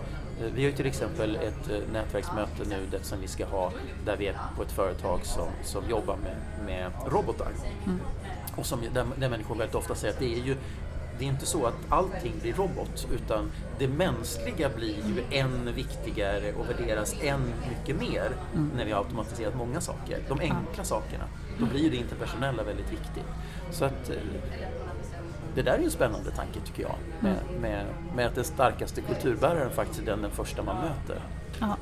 [0.56, 3.72] vi har ju till exempel ett eh, nätverksmöte nu där, som vi ska ha
[4.06, 7.48] där vi är på ett företag som, som jobbar med, med robotar.
[8.56, 10.56] Och som, där, där människor väldigt ofta säger att det är ju
[11.24, 16.54] det är inte så att allting blir robot utan det mänskliga blir ju än viktigare
[16.54, 18.32] och värderas än mycket mer
[18.76, 20.20] när vi har automatiserat många saker.
[20.28, 21.24] De enkla sakerna.
[21.60, 23.26] Då blir ju det interpersonella väldigt viktigt.
[23.72, 24.16] Så att eh,
[25.56, 26.96] det där är ju en spännande tanke tycker jag.
[27.20, 31.22] Med, med, med att den starkaste kulturbäraren faktiskt är den, den första man möter.
[31.60, 31.78] Ja.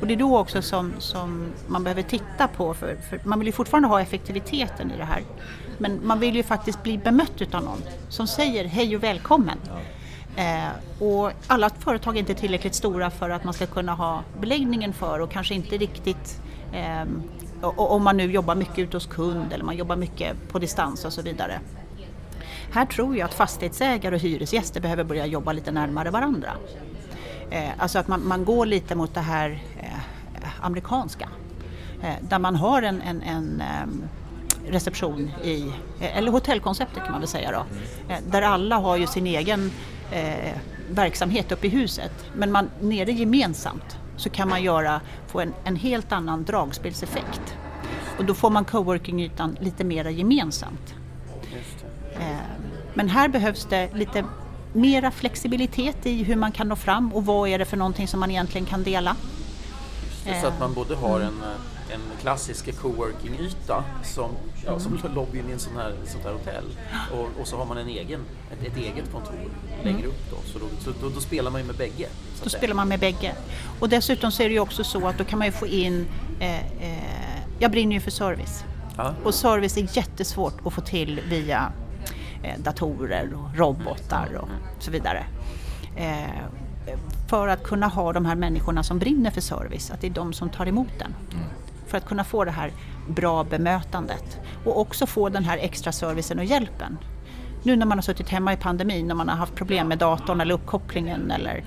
[0.00, 3.46] Och det är då också som, som man behöver titta på, för, för man vill
[3.46, 5.22] ju fortfarande ha effektiviteten i det här.
[5.78, 9.58] Men man vill ju faktiskt bli bemött utav någon som säger hej och välkommen.
[10.36, 14.92] Eh, och alla företag är inte tillräckligt stora för att man ska kunna ha beläggningen
[14.92, 16.40] för och kanske inte riktigt
[17.60, 21.04] och om man nu jobbar mycket ute hos kund eller man jobbar mycket på distans
[21.04, 21.60] och så vidare.
[22.72, 26.52] Här tror jag att fastighetsägare och hyresgäster behöver börja jobba lite närmare varandra.
[27.50, 31.28] Eh, alltså att man, man går lite mot det här eh, amerikanska.
[32.02, 34.02] Eh, där man har en, en, en ehm,
[34.70, 37.66] reception i, eh, eller hotellkonceptet kan man väl säga då.
[38.14, 39.72] Eh, där alla har ju sin egen
[40.12, 40.56] eh,
[40.90, 42.12] verksamhet uppe i huset.
[42.34, 47.54] Men man nere gemensamt så kan man göra, få en, en helt annan dragspelseffekt.
[48.18, 50.94] Och då får man coworking-ytan lite mera gemensamt.
[51.42, 51.84] Just.
[52.14, 52.36] Eh,
[52.94, 54.24] Men här behövs det lite
[54.72, 58.20] mera flexibilitet i hur man kan nå fram och vad är det för någonting som
[58.20, 59.16] man egentligen kan dela.
[60.24, 64.30] Det är Så att man både har en, eh, en klassisk coworking-yta som,
[64.66, 66.64] ja, som lobbyn i en sån här, sånt här hotell
[67.12, 68.20] och, och så har man en egen,
[68.52, 69.34] ett, ett eget kontor
[69.84, 70.36] längre upp då.
[70.52, 72.08] Så, då, så då, då spelar man ju med bägge.
[72.42, 73.34] Då spelar man med bägge.
[73.80, 76.06] Och dessutom så är det ju också så att då kan man ju få in,
[76.40, 78.64] eh, eh, jag brinner ju för service.
[78.96, 79.14] Ja.
[79.24, 81.72] Och service är jättesvårt att få till via
[82.42, 84.48] eh, datorer och robotar och
[84.78, 85.26] så vidare.
[85.96, 86.44] Eh,
[87.28, 90.32] för att kunna ha de här människorna som brinner för service, att det är de
[90.32, 91.14] som tar emot den.
[91.88, 92.72] För att kunna få det här
[93.08, 96.98] bra bemötandet och också få den här extra servicen och hjälpen.
[97.62, 100.40] Nu när man har suttit hemma i pandemin, när man har haft problem med datorn
[100.40, 101.64] eller uppkopplingen eller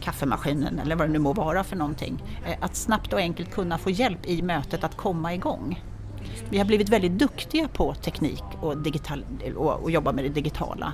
[0.00, 2.22] kaffemaskinen eller vad det nu må vara för någonting.
[2.46, 5.82] Eh, att snabbt och enkelt kunna få hjälp i mötet att komma igång.
[6.50, 9.24] Vi har blivit väldigt duktiga på teknik och, digital,
[9.56, 10.92] och, och jobba med det digitala.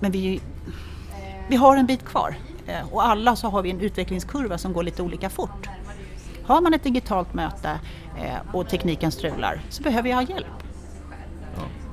[0.00, 0.40] Men vi,
[1.48, 4.82] vi har en bit kvar eh, och alla så har vi en utvecklingskurva som går
[4.82, 5.68] lite olika fort.
[6.44, 7.80] Har man ett digitalt möte
[8.52, 10.46] och tekniken strular så behöver jag ha hjälp.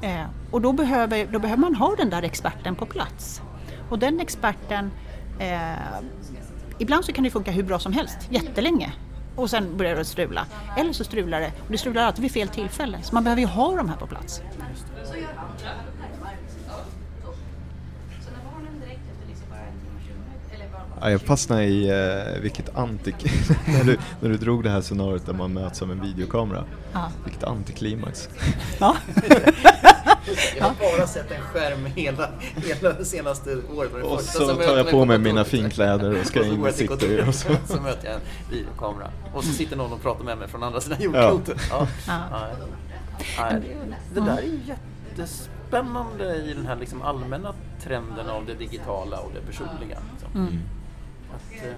[0.02, 3.42] Eh, och då behöver, då behöver man ha den där experten på plats.
[3.90, 4.92] Och den experten,
[5.40, 5.74] eh,
[6.80, 8.94] ibland så kan det funka hur bra som helst, jättelänge.
[9.36, 10.46] och sen börjar det strula.
[10.78, 12.98] Eller så strular det, och det strular alltid vid fel tillfälle.
[13.02, 14.42] Så man behöver ju ha de här på plats.
[21.02, 23.16] Ja, jag fastnade i eh, vilket antik...
[23.68, 26.64] när, du, när du drog det här scenariot där man möts av en videokamera.
[26.94, 27.12] Ja.
[27.24, 28.30] Vilket antiklimax.
[28.80, 28.96] Ja.
[30.58, 33.94] Jag har bara sett en skärm hela, hela senaste året.
[34.04, 36.62] Och första så som tar jag på mig mina finkläder och ska Och så in
[36.62, 36.88] i till city.
[36.88, 37.48] kontoret, Och så.
[37.74, 39.12] så möter jag en videokamera.
[39.34, 41.58] Och så sitter någon och pratar med mig från andra sidan jordklotet.
[41.70, 41.88] Ja.
[42.08, 43.52] Ja.
[44.14, 44.60] Det där är ju
[45.18, 47.54] jättespännande i den här liksom allmänna
[47.84, 49.98] trenden av det digitala och det personliga.
[50.12, 50.60] Liksom.
[51.34, 51.74] Att, eh,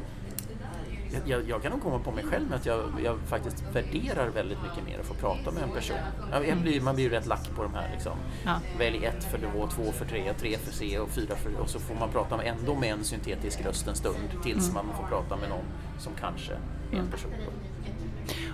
[1.26, 4.58] jag- jag, kan nog komma på mig själv med att jag, jag faktiskt värderar väldigt
[4.64, 5.98] mycket mer att få prata med en person.
[6.32, 8.18] Ja, jag blir, man blir ju rätt lack på de här liksom.
[8.46, 8.60] Ja.
[8.80, 11.80] Välj ett för då, två för tre, tre för C och fyra för och så
[11.80, 15.50] får man prata ändå med en syntetisk röst en stund tills man får prata med
[15.50, 15.66] någon
[16.00, 16.54] som kanske
[16.92, 17.32] är en person.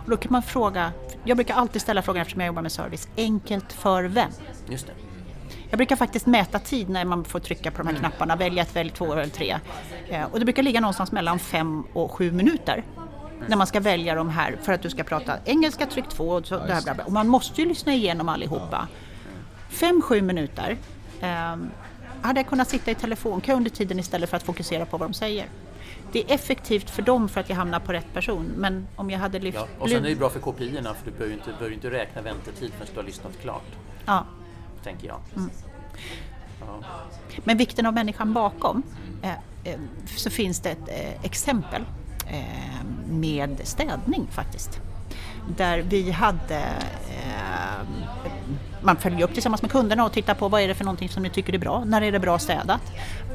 [0.04, 0.92] Och då kan man fråga,
[1.24, 4.32] jag brukar alltid ställa frågan eftersom jag jobbar med service, enkelt för vem?
[4.70, 4.94] Just det.
[5.74, 8.76] Jag brukar faktiskt mäta tid när man får trycka på de här knapparna, välja ett,
[8.76, 9.60] välj två eller tre.
[10.10, 12.84] Eh, Och det brukar ligga någonstans mellan fem och sju minuter.
[13.48, 16.48] När man ska välja de här för att du ska prata engelska, tryck två och
[16.48, 17.04] så där, bla, bla.
[17.06, 18.88] Och man måste ju lyssna igenom allihopa.
[19.70, 20.78] Fem, sju minuter
[21.22, 21.70] ehm,
[22.22, 25.14] hade jag kunnat sitta i telefonkö under tiden istället för att fokusera på vad de
[25.14, 25.46] säger.
[26.12, 29.20] Det är effektivt för dem för att jag hamnar på rätt person men om jag
[29.20, 29.58] hade lyft...
[29.58, 31.74] Ja, och sen är det bra för kopiorna för du behöver ju inte, behöver ju
[31.76, 33.66] inte räkna väntetid förrän du har lyssnat klart,
[34.06, 34.26] ja.
[34.84, 35.20] Tänker jag.
[35.36, 35.50] Mm.
[36.60, 36.80] Ja.
[37.38, 38.84] Men vikten av människan bakom,
[39.22, 39.32] eh,
[39.64, 41.82] eh, så finns det ett eh, exempel
[42.28, 44.80] eh, med städning faktiskt.
[45.58, 46.60] Där vi hade,
[47.10, 47.88] eh,
[48.82, 51.24] man följer upp tillsammans med kunderna och tittar på vad är det för någonting som
[51.24, 52.82] ni tycker är bra, när är det bra städat?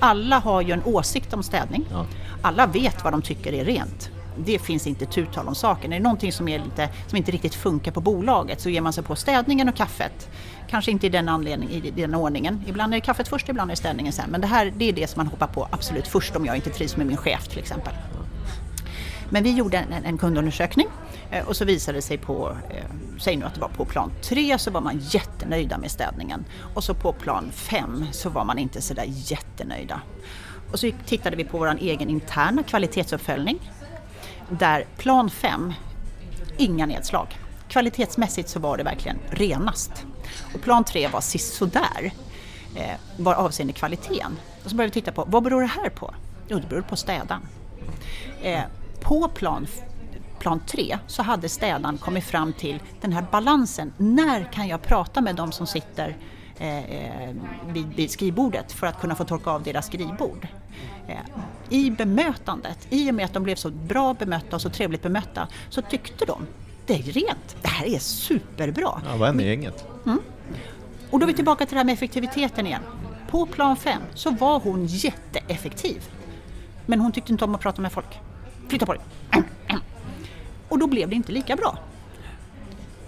[0.01, 1.87] Alla har ju en åsikt om städning.
[1.91, 2.07] Ja.
[2.43, 4.11] Alla vet vad de tycker är rent.
[4.45, 5.93] Det finns inte ett uttal om saken.
[5.93, 8.93] Är det någonting som, är lite, som inte riktigt funkar på bolaget så ger man
[8.93, 10.29] sig på städningen och kaffet.
[10.71, 12.63] Kanske inte i den, anledningen, i den ordningen.
[12.67, 14.31] Ibland är kaffet först, ibland är det städningen sen.
[14.31, 16.71] Men det här det är det som man hoppar på absolut först om jag inte
[16.71, 17.95] trivs med min chef till exempel.
[19.31, 20.87] Men vi gjorde en, en kundundersökning
[21.31, 22.85] eh, och så visade det sig på, eh,
[23.19, 26.45] säg nu att det var på plan 3 så var man jättenöjda med städningen.
[26.75, 30.01] Och så på plan 5 så var man inte sådär jättenöjda.
[30.73, 33.59] Och så tittade vi på vår egen interna kvalitetsuppföljning.
[34.49, 35.73] Där plan 5,
[36.57, 37.39] inga nedslag.
[37.69, 40.07] Kvalitetsmässigt så var det verkligen renast.
[40.55, 42.13] Och plan 3 var sisådär
[42.75, 44.39] eh, var avseende kvaliteten.
[44.65, 46.15] Och så började vi titta på, vad beror det här på?
[46.49, 47.43] Jo, det beror på städaren.
[48.43, 48.63] Eh,
[49.01, 49.67] på plan,
[50.39, 53.93] plan 3 så hade städaren kommit fram till den här balansen.
[53.97, 56.17] När kan jag prata med de som sitter
[56.59, 57.35] eh, eh,
[57.67, 60.47] vid, vid skrivbordet för att kunna få torka av deras skrivbord?
[61.09, 61.17] Eh,
[61.69, 65.49] I bemötandet, i och med att de blev så bra bemötta och så trevligt bemötta,
[65.69, 66.47] så tyckte de
[66.89, 69.03] det är rent, det här är superbra.
[69.05, 69.85] Ja, vad är gänget?
[71.11, 72.83] Och då är vi tillbaka till det här med effektiviteten igen.
[73.31, 76.03] På plan 5 så var hon jätteeffektiv.
[76.87, 78.21] Men hon tyckte inte om att prata med folk.
[78.69, 79.03] Flytta på dig!
[80.69, 81.79] Och då blev det inte lika bra.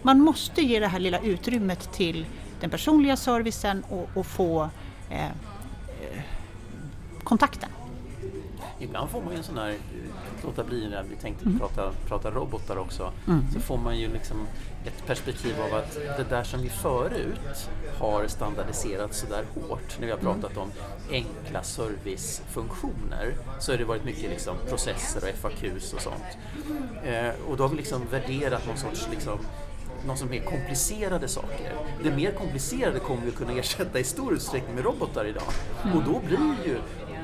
[0.02, 2.26] Man måste ge det här lilla utrymmet till
[2.60, 4.70] den personliga servicen och, och få
[5.10, 6.22] eh, eh,
[7.24, 7.70] kontakten.
[8.80, 11.58] Ibland får man ju en sån här, eh, låta bli när vi tänkte Mm.
[11.58, 13.12] prata, prata robotar också,
[13.54, 14.36] så får man ju liksom
[14.86, 20.12] ett perspektiv av att det där som vi förut har standardiserats sådär hårt, när vi
[20.12, 20.32] har Mm.
[20.40, 20.70] pratat om
[21.10, 26.38] enkla servicefunktioner, så har det varit mycket liksom processer och FAQs och sånt.
[27.04, 29.38] Eh, och då har vi liksom värderat någon sorts liksom,
[30.06, 31.72] någon som mer komplicerade saker.
[32.02, 35.42] Det mer komplicerade kommer vi kunna ersätta i stor utsträckning med robotar idag.
[35.94, 36.76] Och då blir ju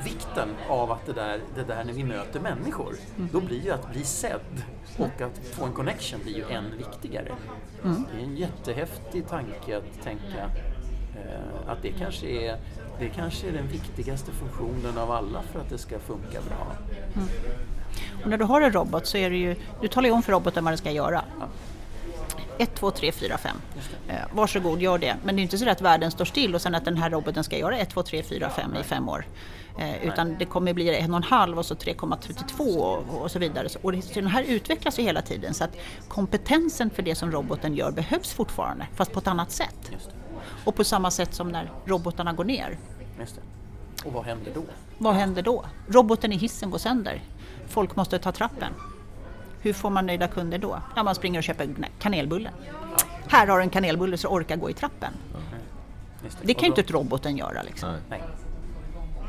[0.07, 2.95] vikten av att det där, det där när vi möter människor,
[3.33, 4.63] då blir ju att bli sedd
[4.99, 7.33] och att få en connection blir ju än viktigare.
[7.83, 10.51] Det är en jättehäftig tanke att tänka
[11.17, 12.59] eh, att det kanske, är,
[12.99, 16.77] det kanske är den viktigaste funktionen av alla för att det ska funka bra.
[18.25, 20.33] Och när du har en robot så är det ju, du talar ju om för
[20.33, 21.25] roboten vad den ska göra.
[22.59, 23.57] 1, 2, 3, 4, 5.
[24.09, 25.17] Eh, varsågod, gör det.
[25.25, 27.45] Men det är inte så att världen står still och sen att den här roboten
[27.45, 29.25] ska göra 1, 2, 3, 4, 5 i fem år.
[29.79, 33.69] Eh, utan det kommer bli 1,5 och så 3,32 och, och så vidare.
[33.83, 35.77] Och den här utvecklas ju hela tiden så att
[36.09, 39.93] kompetensen för det som roboten gör behövs fortfarande, fast på ett annat sätt.
[40.65, 42.79] Och på samma sätt som när robotarna går ner.
[44.05, 44.63] Och vad händer då?
[44.99, 45.65] Vad händer då?
[45.89, 47.23] Roboten i hissen går sönder.
[47.67, 48.73] Folk måste ta trappen.
[49.61, 50.83] Hur får man nöjda kunder då?
[50.97, 52.51] Ja, man springer och köper kanelbulle.
[53.29, 55.13] Här har du en kanelbulle så orkar gå i trappen.
[56.25, 57.63] Just Det kan ju inte ett roboten göra.
[57.63, 57.91] Liksom.
[58.11, 58.23] Nej.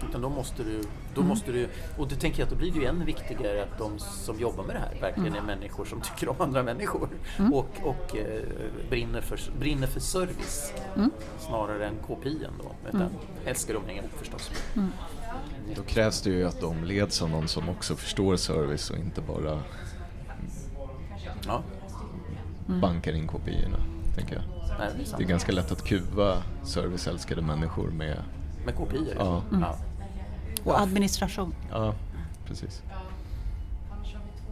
[0.10, 0.82] Utan då måste du,
[1.16, 3.78] då måste du, och då tänker jag att då blir det ju än viktigare att
[3.78, 7.10] de som jobbar med det här verkligen är människor som tycker om andra människor
[7.54, 8.42] och, och eh,
[8.90, 10.74] brinner, för, brinner för service
[11.40, 12.72] snarare än kopian då.
[12.90, 13.10] Utan
[13.46, 14.52] helst ska de hänga ihop förstås.
[15.76, 19.22] Då krävs det ju att de leds av någon som också förstår service och inte
[19.22, 19.60] bara
[21.48, 21.64] Ja,
[22.66, 23.78] bankar in kopiorna,
[24.16, 24.44] tänker jag.
[24.80, 25.18] nej, det är.
[25.18, 28.24] Det är ganska lätt att kuva serviceälskade människor med...
[28.66, 29.16] Med kopior?
[29.18, 29.42] Ja.
[29.52, 29.76] ja.
[30.68, 31.56] Och administration.
[31.72, 31.94] Ja,
[32.46, 32.82] precis.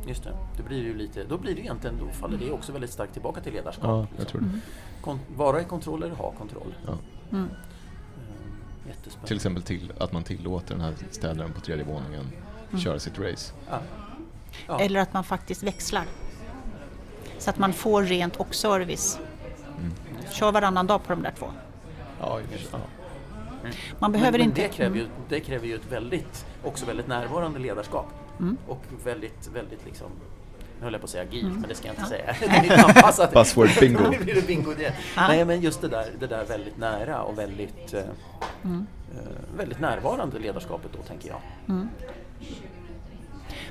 [0.08, 0.38] Just det.
[0.58, 3.14] Då blir det ju lite, då blir det egentligen, då faller det också väldigt starkt
[3.14, 3.84] tillbaka till ledarskap.
[3.86, 4.18] Ja, liksom.
[4.20, 4.60] jag tror det.
[5.02, 6.74] Kon- vara i kontroll eller ha kontroll.
[6.86, 6.94] Ja.
[7.32, 7.50] Mm,
[8.88, 9.28] Jättespännande.
[9.28, 12.26] Till exempel till, att man tillåter den här städaren på tredje våningen
[12.84, 13.54] köra sitt race.
[13.70, 13.80] Ja.
[14.68, 14.80] Ja.
[14.80, 16.06] Eller att man faktiskt växlar.
[17.40, 19.20] Så att man får rent och service.
[20.32, 21.46] Kör varannan dag på de där två.
[22.20, 22.78] Ja, just det.
[24.00, 24.62] Man behöver men, men inte...
[24.62, 28.08] Det kräver, ju, det kräver ju ett väldigt, också väldigt närvarande ledarskap.
[28.40, 28.58] Mm.
[28.68, 30.08] Och väldigt, väldigt liksom,
[30.80, 31.60] nu höll jag på att säga agilt, Mm.
[31.60, 32.36] men det ska jag inte säga.
[32.64, 33.34] Inte anpassat.
[33.34, 34.04] Buzzword bingo.
[34.12, 34.94] Nu blir det bingo det.
[35.16, 35.28] Ja.
[35.28, 38.04] Nej, men just det där, det där väldigt nära och väldigt, eh,
[38.64, 38.88] Mm.
[39.16, 41.40] eh, väldigt närvarande ledarskapet då, tänker jag.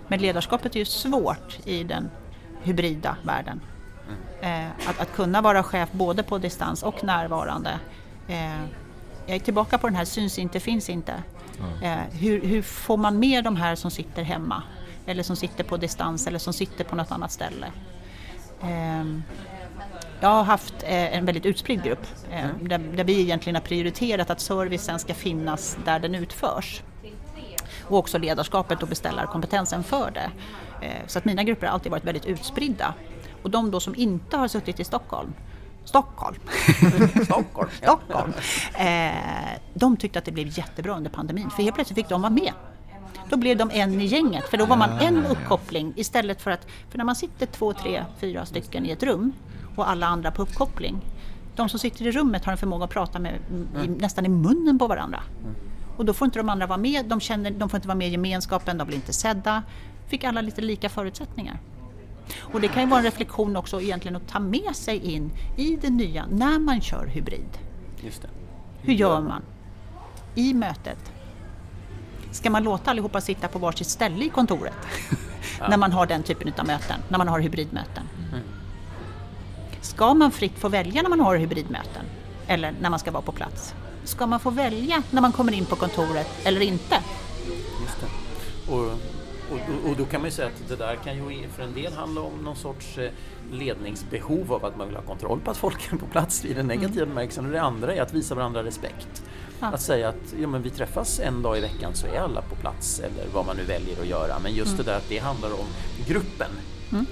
[0.08, 2.10] Men ledarskapet är ju svårt i den
[2.62, 3.60] hybrida världen.
[4.40, 7.80] Eh, att, att kunna vara chef både på distans och närvarande.
[9.26, 11.22] Jag är tillbaka på den här syns inte, finns inte.
[11.82, 14.62] Eh, hur, hur får man med de här som sitter hemma?
[15.06, 17.66] Eller som sitter på distans eller som sitter på något annat ställe?
[18.62, 19.04] Eh,
[20.20, 24.30] jag har haft eh, en väldigt utspridd grupp eh, där, där vi egentligen har prioriterat
[24.30, 26.82] att servicen ska finnas där den utförs
[27.88, 30.30] och också ledarskapet och beställarkompetensen för det.
[31.06, 32.94] Så att mina grupper har alltid varit väldigt utspridda.
[33.42, 35.32] Och de då som inte har suttit i Stockholm,
[35.84, 36.36] Stockholm,
[37.24, 37.70] Stockholm.
[37.82, 38.32] Stockholm
[38.78, 42.32] eh, de tyckte att det blev jättebra under pandemin för helt plötsligt fick de vara
[42.32, 42.52] med.
[43.30, 46.66] Då blev de en i gänget för då var man en uppkoppling istället för att,
[46.90, 49.32] för när man sitter två, tre, fyra stycken i ett rum
[49.76, 51.00] och alla andra på uppkoppling.
[51.56, 53.34] De som sitter i rummet har en förmåga att prata med,
[53.84, 55.22] i, nästan i munnen på varandra.
[55.96, 58.08] Och då får inte de andra vara med, de, känner, de får inte vara med
[58.08, 59.62] i gemenskapen, de blir inte sedda.
[60.06, 61.58] Fick alla lite lika förutsättningar.
[62.38, 65.76] Och det kan ju vara en reflektion också egentligen att ta med sig in i
[65.76, 67.58] det nya när man kör hybrid.
[68.00, 68.28] Just det.
[68.82, 69.42] Hur gör man
[70.34, 71.12] i mötet?
[72.30, 74.74] Ska man låta allihopa sitta på varsitt ställe i kontoret
[75.68, 78.08] när man har den typen av möten, när man har hybridmöten?
[79.80, 82.04] Ska man fritt få välja när man har hybridmöten
[82.46, 83.74] eller när man ska vara på plats?
[84.04, 86.96] Ska man få välja när man kommer in på kontoret eller inte?
[87.82, 88.72] Just det.
[88.72, 88.98] Och,
[89.68, 91.92] och, och då kan man ju säga att det där kan ju för en del
[91.92, 93.10] handla om någon sorts eh,
[93.52, 96.66] ledningsbehov av att man vill ha kontroll på att folk är på plats i den
[96.66, 99.22] negativa bemärkelsen och det andra är att visa varandra respekt.
[99.60, 99.66] Ja.
[99.66, 102.56] Att säga att ja, men vi träffas en dag i veckan så är alla på
[102.56, 104.38] plats eller vad man nu väljer att göra.
[104.42, 105.66] Men just det där att det handlar om
[106.06, 106.50] gruppen.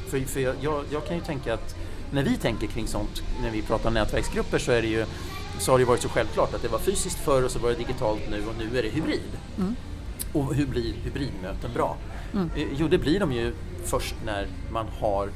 [0.09, 1.77] För, för jag, jag, jag kan ju tänka att
[2.11, 5.07] när vi tänker kring sånt, när vi pratar om nätverksgrupper så är det ju
[5.59, 7.77] så har det varit så självklart att det var fysiskt förr och så var det
[7.77, 9.31] digitalt nu och nu är det hybrid.
[10.33, 11.97] Och hur blir hybridmöten bra?
[12.57, 15.29] Eh, Jo, det blir de ju först när man har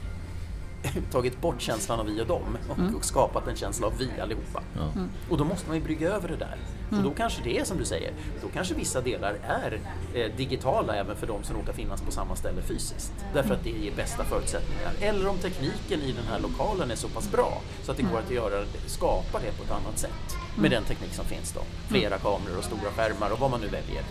[1.12, 4.62] tagit bort känslan av vi och dem och, och skapat en känsla av vi allihopa.
[4.76, 4.90] Ja.
[5.30, 6.56] Och då måste man ju brygga över det där.
[6.90, 9.80] Och då kanske det är som du säger, då kanske vissa delar är
[10.14, 13.12] eh, digitala även för de som råkar finnas på samma ställe fysiskt.
[13.34, 14.92] Därför att det ger bästa förutsättningar.
[15.00, 18.18] Eller om tekniken i den här lokalen är så pass bra så att det går
[18.18, 20.36] att göra, skapa det på ett annat sätt.
[20.58, 21.60] Med den teknik som finns då.
[21.88, 24.02] Flera kameror och stora skärmar och vad man nu väljer.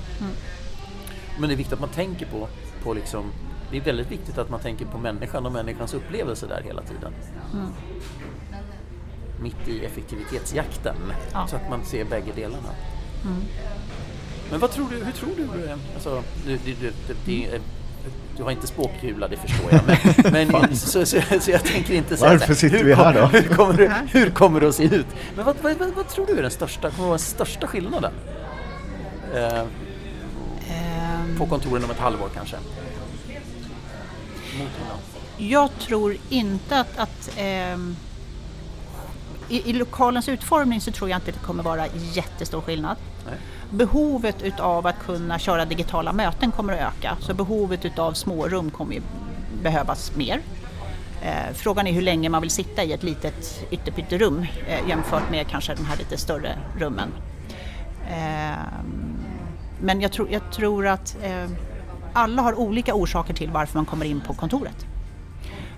[1.39, 2.47] Men det är viktigt att man tänker på,
[2.83, 3.31] på liksom,
[3.71, 7.11] det är väldigt viktigt att man tänker på människan och människans upplevelse där hela tiden.
[9.41, 10.95] Mitt i effektivitetsjakten,
[11.33, 11.47] Ja.
[11.47, 12.69] så att man ser bägge delarna.
[14.51, 16.91] Men vad tror du, hur tror du, eh, alltså, du, du, du,
[17.25, 17.61] du, är-
[18.37, 19.81] du har inte spåkula, det förstår jag,
[20.31, 23.25] men, men så, så, så jag tänker inte säga Varför sitter hur vi här då?
[23.25, 25.05] Hur kommer, det, hur kommer det att se ut?
[25.35, 28.13] Men vad, vad, vad, vad tror du är den största, kommer vara den största skillnaden?
[29.35, 29.63] Eh,
[31.37, 32.57] på kontoren om ett halvår kanske?
[35.37, 37.95] Jag tror inte att, att ehm,
[39.49, 42.97] i, i lokalens utformning så tror jag inte det kommer vara jättestor skillnad.
[43.25, 43.35] Nej.
[43.69, 48.93] Behovet utav att kunna köra digitala möten kommer att öka, så behovet utav smårum kommer
[48.93, 49.01] ju
[49.63, 50.41] behövas mer.
[51.21, 55.47] Eh, frågan är hur länge man vill sitta i ett litet ytterpytterum eh, jämfört med
[55.47, 57.09] kanske de här lite större rummen.
[58.09, 58.94] Ehm,
[59.81, 61.49] men jag tror, jag tror att eh,
[62.13, 64.85] alla har olika orsaker till varför man kommer in på kontoret.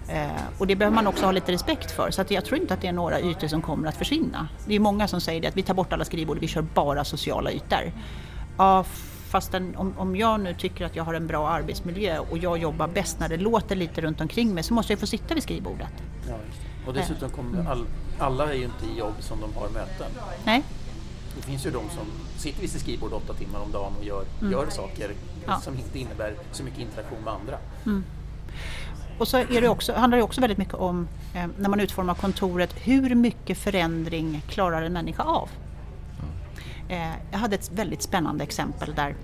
[0.09, 0.27] Eh,
[0.57, 2.11] och det behöver man också ha lite respekt för.
[2.11, 4.47] Så att jag tror inte att det är några ytor som kommer att försvinna.
[4.67, 7.03] Det är många som säger det, att vi tar bort alla skrivbord, vi kör bara
[7.03, 7.91] sociala ytor.
[8.57, 8.83] Ja,
[9.27, 12.87] fastän om, om jag nu tycker att jag har en bra arbetsmiljö och jag jobbar
[12.87, 15.93] bäst när det låter lite runt omkring mig så måste jag få sitta vid skrivbordet.
[16.27, 16.35] Ja,
[16.87, 17.85] och dessutom kommer all,
[18.19, 20.11] alla är ju inte i jobb som de har möten.
[20.45, 20.63] Nej,
[21.37, 22.05] Det finns ju de som
[22.37, 25.11] sitter vid sitt skrivbord åtta timmar om dagen och gör, gör saker
[25.47, 25.59] Ja.
[25.59, 27.57] som inte innebär så mycket interaktion med andra.
[29.19, 32.13] Och så är det också, handlar det också väldigt mycket om, eh, när man utformar
[32.15, 35.49] kontoret, hur mycket förändring klarar en människa av?
[36.89, 39.15] Eh, jag hade ett väldigt spännande exempel där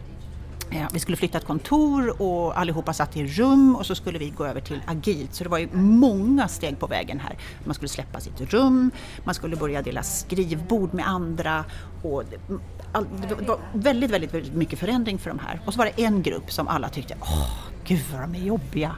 [0.94, 4.46] vi skulle flytta ett kontor och allihopa satt i rum och så skulle vi gå
[4.46, 5.36] över till agilt.
[5.36, 7.38] Så det var ju många steg på vägen här.
[7.66, 8.92] Man skulle släppa sitt rum,
[9.24, 11.66] man skulle börja dela skrivbord med andra
[12.04, 12.38] och det,
[13.48, 15.60] var väldigt, väldigt, väldigt mycket förändring för de här.
[15.66, 17.50] Och så var det en grupp som alla tyckte, åh,
[17.86, 18.96] gud vad de är jobbiga.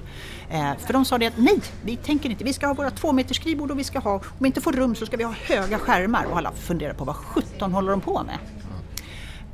[0.50, 3.12] Eh, för de sa det att nej, vi tänker inte, vi ska ha våra två
[3.12, 5.34] meters skrivbord och vi ska ha, om vi inte får rum så ska vi ha
[5.48, 6.26] höga skärmar.
[6.32, 8.38] Och alla funderade på vad sjutton håller de på med?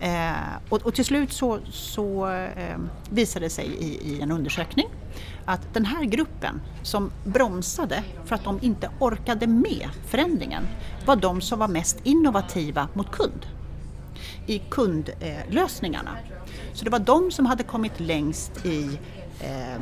[0.02, 0.34] Eh,
[0.70, 2.78] och, och till slut så, så eh,
[3.10, 4.88] visade det sig i, i en undersökning
[5.45, 10.68] att den här gruppen som bromsade för att de inte orkade med förändringen
[11.06, 13.45] var de som var mest innovativa mot kund
[14.47, 16.18] i kundlösningarna.
[16.74, 18.99] Så det var de som hade kommit längst i
[19.39, 19.82] ehm,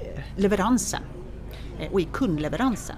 [0.00, 1.02] eh, leveransen
[1.80, 2.96] eh, och i kundleveransen.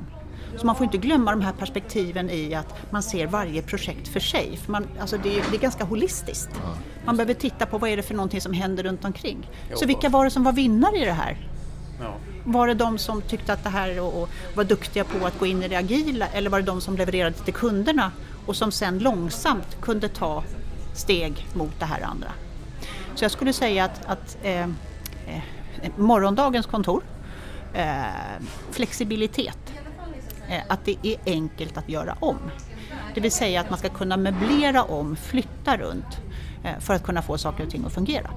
[0.57, 4.21] Så man får inte glömma de här perspektiven i att man ser varje projekt för
[4.21, 4.57] sig.
[4.57, 6.51] För man, alltså det, är, det är ganska holistiskt.
[7.05, 9.51] Man behöver titta på vad är det för någonting som händer runt omkring.
[9.75, 11.49] Så vilka var det som var vinnare i det här?
[12.01, 12.15] Ja.
[12.45, 15.47] Var det de som tyckte att det här och, och var duktiga på att gå
[15.47, 18.13] in i det agila eller var det de som levererade till kunderna
[18.47, 20.45] och som sen långsamt kunde ta
[20.95, 22.29] steg mot det här andra?
[23.15, 24.69] Så jag skulle säga att, att eh, eh,
[25.97, 27.03] morgondagens kontor,
[27.75, 28.03] eh,
[28.71, 29.59] flexibilitet,
[30.49, 32.39] Eh, att det är enkelt att göra om.
[33.15, 36.21] Det vill säga att man ska kunna möblera om, flytta runt
[36.65, 38.31] eh, för att kunna få saker och ting att fungera.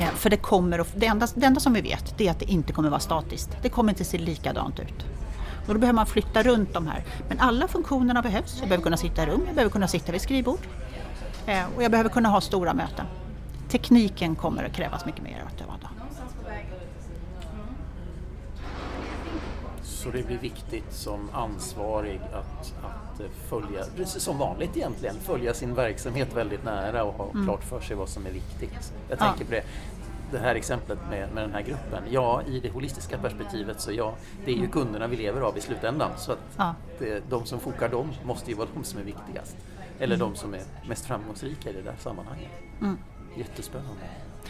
[0.00, 2.38] Eh, för det, kommer att, det, enda, det enda som vi vet det är att
[2.38, 3.56] det inte kommer vara statiskt.
[3.62, 5.04] Det kommer inte se likadant ut.
[5.66, 7.04] Och då behöver man flytta runt de här.
[7.28, 8.56] Men alla funktionerna behövs.
[8.60, 10.60] Jag behöver kunna sitta i rum, jag behöver kunna sitta vid skrivbord.
[11.76, 13.06] Och jag behöver kunna ha stora möten.
[13.68, 15.95] Tekniken kommer att krävas mycket mer att då.
[20.06, 25.54] Så det blir viktigt som ansvarig att, att eh, följa, precis som vanligt egentligen, följa
[25.54, 28.92] sin verksamhet väldigt nära och ha klart för sig vad som är viktigt.
[29.08, 29.24] Jag Ja.
[29.24, 29.62] tänker på det,
[30.32, 32.02] det här exemplet med, med den här gruppen.
[32.10, 35.60] Ja, i det holistiska perspektivet så ja, det är ju kunderna vi lever av i
[35.60, 36.10] slutändan.
[36.16, 36.74] Så att Ja.
[36.98, 39.56] det, de som fokar dem måste ju vara de som är viktigast.
[39.98, 42.50] Eller de som är mest framgångsrika i det där sammanhanget.
[43.36, 44.02] Jättespännande.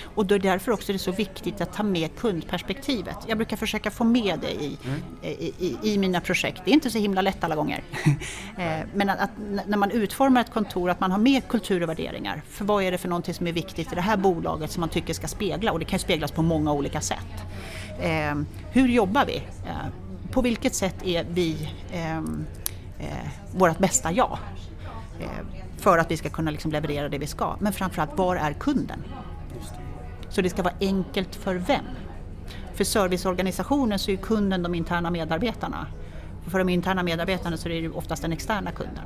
[0.05, 3.16] Och då är därför också det är så viktigt att ta med kundperspektivet.
[3.26, 4.78] Jag brukar försöka få med det i,
[5.22, 6.62] i, i, i mina projekt.
[6.64, 7.82] Det är inte så himla lätt alla gånger.
[8.59, 9.30] Eh, Men att, att
[9.66, 12.42] när man utformar ett kontor, att man har med kultur och värderingar.
[12.49, 14.88] För vad är det för någonting som är viktigt i det här bolaget som man
[14.88, 15.72] tycker ska spegla?
[15.72, 17.44] Och det kan speglas på många olika sätt.
[18.01, 18.34] Eh,
[18.72, 19.36] hur jobbar vi?
[19.36, 22.47] Eh, på vilket sätt är vi ehm,
[22.99, 23.07] eh,
[23.55, 24.38] vårt bästa jag?
[25.20, 25.28] Eh,
[25.78, 27.57] för att vi ska kunna liksom leverera det vi ska.
[27.61, 29.03] Men framförallt, var är kunden?
[30.37, 31.84] Så det ska vara enkelt för vem?
[32.74, 35.87] För serviceorganisationen så är kunden de interna medarbetarna.
[36.47, 39.05] För de interna medarbetarna så är det oftast den externa kunden.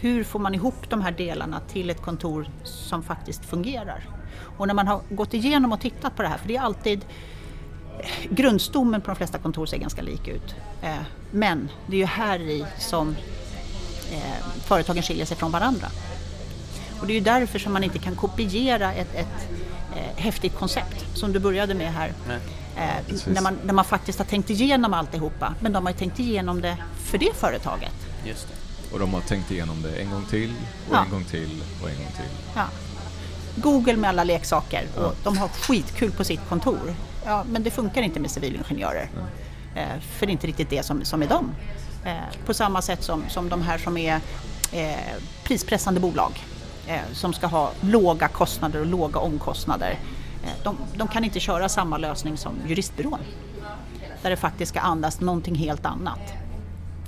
[0.00, 4.08] Hur får man ihop de här delarna till ett kontor som faktiskt fungerar?
[4.56, 7.04] Och när man har gått igenom och tittat på det här, för det är alltid
[8.28, 10.54] grundstommen på de flesta kontor ser ganska lik ut.
[10.82, 13.16] Eh, men det är ju här i som
[14.12, 15.86] eh, företagen skiljer sig från varandra.
[17.00, 19.48] Och det är ju därför som man inte kan kopiera ett, ett
[19.96, 22.12] eh, häftigt koncept som du började med här.
[22.76, 25.54] Eh, när, man, när man faktiskt har tänkt igenom alltihopa.
[25.60, 27.92] Men de har ju tänkt igenom det för det företaget.
[28.24, 28.54] Just det.
[28.94, 30.52] Och de har tänkt igenom det en gång till
[30.88, 31.04] och Ja.
[31.04, 32.30] en gång till och en gång till.
[32.54, 32.64] Ja.
[33.56, 35.12] Google med alla leksaker och Ja.
[35.24, 36.94] de har skitkul på sitt kontor.
[37.24, 39.08] Ja, men det funkar inte med civilingenjörer.
[39.74, 41.50] Eh, för det är inte riktigt det som, som är dem.
[42.04, 42.12] Eh,
[42.46, 44.20] på samma sätt som, som de här som är
[44.72, 44.94] eh,
[45.44, 46.32] prispressande bolag
[47.12, 49.98] som ska ha låga kostnader och låga omkostnader.
[50.44, 53.20] Eh, de, de kan inte köra samma lösning som juristbyrån.
[54.22, 56.32] Där det faktiskt ska andas någonting helt annat.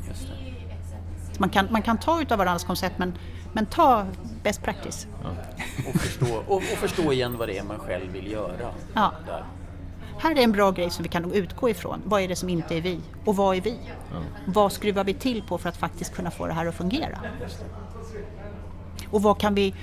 [0.09, 1.41] Just det.
[1.41, 3.15] Man kan, man kan ta utav varandras koncept men,
[3.53, 4.07] men ta
[4.43, 5.07] best practice.
[5.89, 8.71] Och, förstå, och, och förstå igen vad det är man själv vill göra.
[8.95, 9.13] Ja.
[9.27, 9.45] Där.
[10.19, 12.03] Här är en bra grej som vi kan utgå ifrån.
[12.05, 13.01] Vad är det som inte är vi?
[13.25, 13.79] Och vad är vi?
[14.47, 17.19] Vad skruvar vi till på för att faktiskt kunna få det här att fungera?
[19.13, 19.75] Och vad kan vi,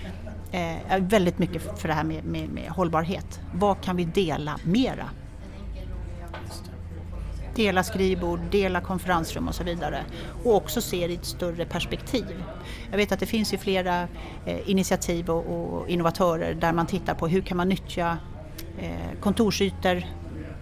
[0.52, 3.42] eh, väldigt mycket för det här med, med, med hållbarhet.
[3.54, 5.10] Vad kan vi dela mera?
[7.56, 10.04] Dela skrivbord, dela konferensrum och så vidare.
[10.44, 12.44] Och också se det i ett större perspektiv.
[12.92, 14.08] Jag vet att det finns ju flera
[14.46, 18.18] eh, initiativ och, och, innovatörer där man tittar på hur kan man nyttja
[18.80, 20.04] eh, kontorsytor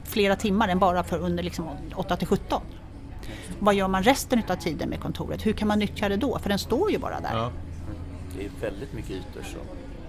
[0.03, 2.61] flera timmar än bara för under liksom 8 till 17.
[3.59, 5.45] Vad gör man resten av tiden med kontoret?
[5.45, 6.39] Hur kan man nyttja det då?
[6.39, 7.37] För den står ju bara där.
[7.37, 7.51] Ja.
[8.37, 9.61] Det är väldigt mycket ytor som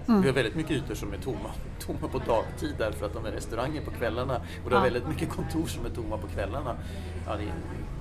[0.08, 0.20] Mm.
[0.20, 3.30] Vi har väldigt mycket ytor som är tomma, tomma på dagtid därför att de är
[3.30, 6.76] restauranger på kvällarna och det är väldigt mycket kontor som är tomma på kvällarna.
[7.26, 7.52] Ja, det,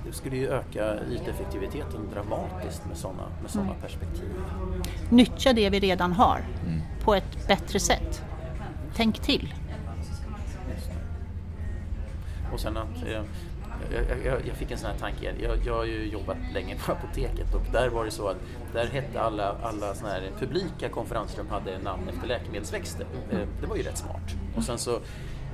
[0.06, 3.80] det skulle ju öka yteffektiviteten dramatiskt med sådana med såna mm.
[3.80, 4.28] perspektiv.
[5.10, 6.80] Nyttja det vi redan har mm.
[7.04, 8.22] på ett bättre sätt.
[8.94, 9.54] Tänk till.
[12.52, 13.22] Och sen att eh,
[13.92, 15.34] jag, jag, jag, fick en sån här tanke.
[15.40, 18.36] Jag, jag har ju jobbat länge på apoteket och där var det så att
[18.72, 23.06] där hette alla, alla såna här publika konferensrum hade namn efter läkemedelsväxter.
[23.30, 24.34] Eh, det var ju rätt smart.
[24.56, 24.94] Och sen så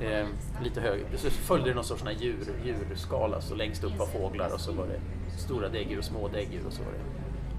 [0.00, 0.26] eh,
[0.62, 4.60] lite högre, så följde det någon sorts djur, djurskala, så längst upp var fåglar och
[4.60, 5.00] så var det
[5.38, 7.14] stora däggdjur och små däggdjur och så var det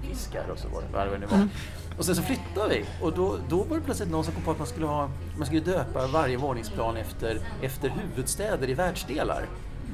[0.08, 1.36] fiskar och så var det vad det var.
[1.36, 1.50] Mm.
[1.98, 4.50] Och sen så flyttade vi och då, då var det plötsligt någon som kom på
[4.50, 9.46] att man skulle, ha, man skulle döpa varje våningsplan efter, efter huvudstäder i världsdelar.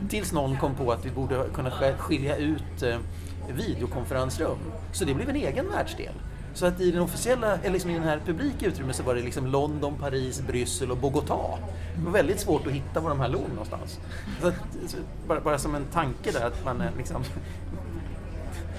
[0.08, 2.98] Tills någon kom på att vi borde kunna skilja ut eh,
[3.56, 4.58] videokonferensrum.
[4.92, 6.14] Så det blev en egen världsdel.
[6.54, 9.22] Så att i den officiella, eller liksom i den här publika utrymmet så var det
[9.22, 11.58] liksom London, Paris, Bryssel och Bogotá.
[11.96, 14.00] Det var väldigt svårt att hitta var de här låg någonstans.
[14.42, 14.54] Att,
[15.28, 17.24] bara, bara, som en tanke där att man liksom...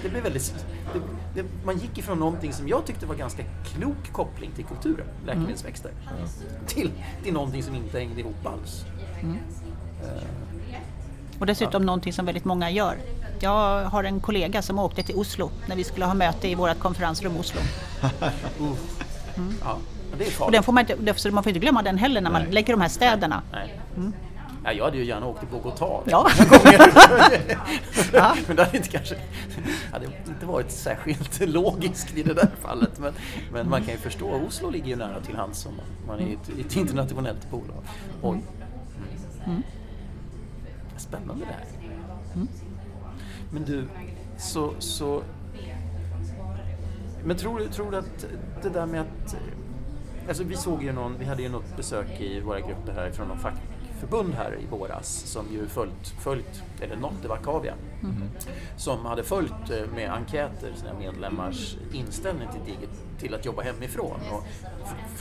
[0.03, 0.65] Det blev väldigt...
[0.93, 0.99] Det,
[1.41, 5.91] det, man gick ifrån någonting som jag tyckte var ganska klok koppling till kulturen, läkemedelsväxter,
[5.91, 6.29] mm.
[6.67, 6.91] till,
[7.23, 8.85] till någonting som inte hängde ihop alls.
[9.21, 9.31] Mm.
[9.31, 10.52] Uh,
[11.43, 11.85] och dessutom ja.
[11.85, 12.97] någonting som väldigt många gör.
[13.39, 16.79] Jag har en kollega som åkte till Oslo när vi skulle ha möte i vårt
[16.79, 17.61] konferensrum Oslo.
[19.37, 19.53] Mm.
[19.63, 19.77] Ja,
[20.17, 20.39] det är farligt.
[20.39, 22.81] Och den får man, inte, man får inte glömma den heller när man lägger de
[22.81, 23.41] här städerna.
[23.51, 23.79] Nej.
[23.97, 24.13] Mm.
[24.63, 26.29] Ja, jag hade ju gärna åkt till Bogotá ja.
[28.13, 28.35] ja.
[28.47, 29.15] Men det hade inte kanske
[29.91, 32.99] hade inte varit särskilt logiskt i det där fallet.
[32.99, 33.13] Men,
[33.53, 35.73] men man kan ju förstå, Oslo ligger ju nära till hands om
[36.07, 37.83] man är ett, ett internationellt bolag.
[38.21, 38.41] Oj.
[39.45, 39.63] Mm.
[41.03, 41.65] Spännande det här.
[42.35, 42.47] Mm.
[43.51, 43.87] Men du,
[44.37, 45.23] så, så...
[47.23, 48.25] Men tror, tror du att
[48.61, 49.35] det där med att...
[50.27, 53.27] Alltså vi såg ju någon, vi hade ju något besök i våra grupper här från
[53.27, 53.39] någon
[54.03, 57.73] fackförbund här i våras som ju följt, följt eller något, det var Akavia,
[58.03, 58.23] mm.
[58.77, 62.87] som hade följt eh, med enkäter sina medlemmars inställning till,
[63.19, 64.43] till att jobba hemifrån och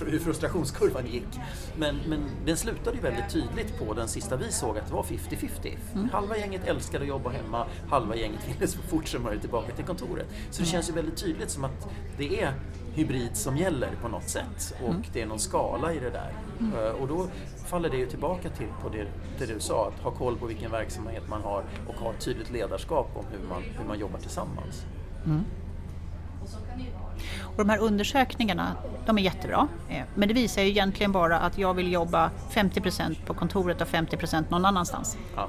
[0.06, 1.40] hur frustrationskurvan gick.
[1.76, 5.02] Men, men den slutade ju väldigt tydligt på den sista vi såg att det var
[5.02, 5.76] 50-50.
[5.94, 6.08] Mm.
[6.12, 9.84] Halva gänget älskade att jobba hemma, halva gänget ville så fort som möjligt tillbaka till
[9.84, 10.26] kontoret.
[10.50, 10.72] Så det mm.
[10.72, 12.54] känns ju väldigt tydligt som att det är
[12.94, 15.02] hybrid som gäller på något sätt och mm.
[15.12, 16.32] det är någon skala i det där.
[16.60, 16.72] Mm.
[16.72, 17.26] Uh, och då
[17.66, 19.06] faller det ju tillbaka till på det,
[19.38, 22.50] det, du sa, att ha koll på vilken verksamhet man har och ha ett tydligt
[22.50, 24.84] ledarskap om hur man, hur man jobbar tillsammans.
[25.26, 25.44] Mm.
[27.42, 28.76] Och de här undersökningarna,
[29.06, 29.68] de är jättebra.
[29.88, 33.88] Eh, men det visar ju egentligen bara att jag vill jobba 50% på kontoret och
[33.88, 35.16] 50% någon annanstans.
[35.36, 35.48] Ja.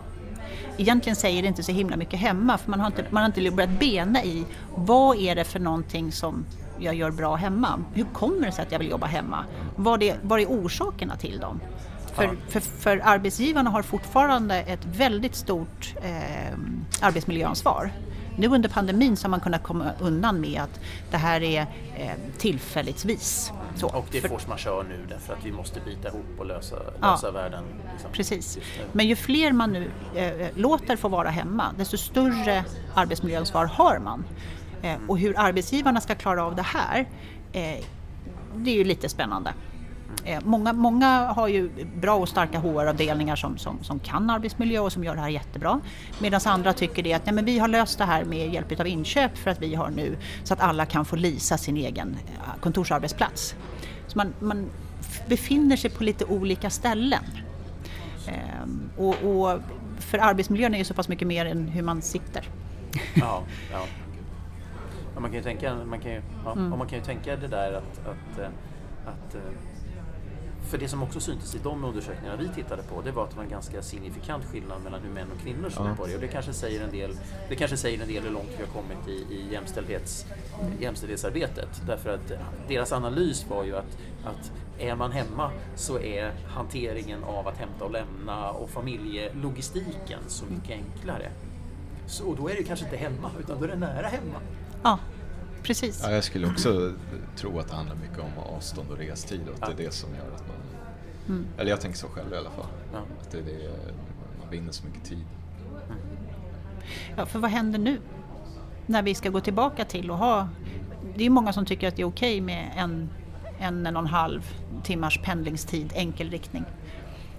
[0.77, 3.51] Egentligen säger det inte så himla mycket hemma för man har inte, man har inte
[3.51, 6.45] börjat bena i vad är det för någonting som
[6.83, 7.83] jag gör bra hemma?
[7.93, 9.45] Hur kommer det sig att jag vill jobba hemma?
[9.75, 11.59] Vad är, vad är orsakerna till dem?
[12.13, 16.57] För, för, för, arbetsgivarna har fortfarande ett väldigt stort eh,
[17.01, 17.91] arbetsmiljöansvar.
[18.37, 20.79] Nu under pandemin så har man kunnat komma undan med att
[21.11, 21.61] det här är
[21.97, 23.51] eh, tillfälligtvis.
[23.75, 23.87] Så.
[23.87, 27.27] Och det är force majeure nu därför att vi måste bita ihop och lösa, lösa
[27.27, 27.63] ja, världen.
[27.93, 28.57] Liksom, precis.
[28.91, 34.25] Men ju fler man nu eh, låter få vara hemma desto större arbetsmiljöansvar har man.
[34.83, 36.99] Eh, och hur arbetsgivarna ska klara av det här
[37.53, 37.85] eh,
[38.55, 39.53] det är ju lite spännande.
[40.25, 44.91] Eh, många, många har ju bra och starka HR-avdelningar som, som, som kan arbetsmiljö och
[44.91, 45.79] som gör det här jättebra.
[46.19, 48.87] Medan andra tycker det att nej, men vi har löst det här med hjälp av
[48.87, 52.61] inköp för att vi har nu så att alla kan få lisa sin egen eh,
[52.61, 53.55] kontorsarbetsplats.
[54.07, 54.69] Så man, man
[55.27, 57.23] befinner sig på lite olika ställen.
[58.27, 59.59] Ehm, och, och,
[59.99, 62.49] för arbetsmiljön är ju så pass mycket mer än hur man sitter.
[63.13, 63.85] Ja, ja.
[65.21, 66.69] Man kan ju tänka, man kan ju, ja, mm.
[66.69, 68.49] man kan ju tänka det där att, att, eh,
[69.05, 69.35] att
[70.69, 73.35] för det som också syntes i de undersökningarna vi tittade på det var att det
[73.35, 75.95] var en ganska signifikant skillnad mellan hur män och kvinnor såg ja.
[75.95, 76.15] på det.
[76.15, 77.17] Och det kanske säger en del,
[77.49, 80.25] det kanske säger en del hur långt vi har kommit i, i jämställdhets,
[80.79, 81.81] jämställdhetsarbetet.
[81.87, 82.31] Därför att
[82.67, 87.85] deras analys var ju att, att är man hemma så är hanteringen av att hämta
[87.85, 91.31] och lämna och familjelogistiken så mycket enklare.
[92.05, 94.39] Så, och då är det kanske inte hemma utan då är det nära hemma.
[94.83, 94.99] Ja
[95.63, 96.01] precis.
[96.03, 96.93] Ja, jag skulle också
[97.35, 99.67] tro att det handlar mycket om avstånd och restid och att ja.
[99.67, 100.57] det är det som gör att man...
[101.27, 101.47] Mm.
[101.57, 102.65] Eller jag tänker så själv i alla fall.
[102.93, 102.99] Ja.
[103.21, 103.71] Att det är det,
[104.39, 105.25] man vinner så mycket tid.
[105.89, 105.99] Mm.
[107.15, 107.99] Ja, för vad händer nu?
[108.85, 110.47] När vi ska gå tillbaka till och ha...
[111.15, 113.09] Det är många som tycker att det är okej med en,
[113.59, 116.65] en, en och en halv timmars pendlingstid enkel riktning.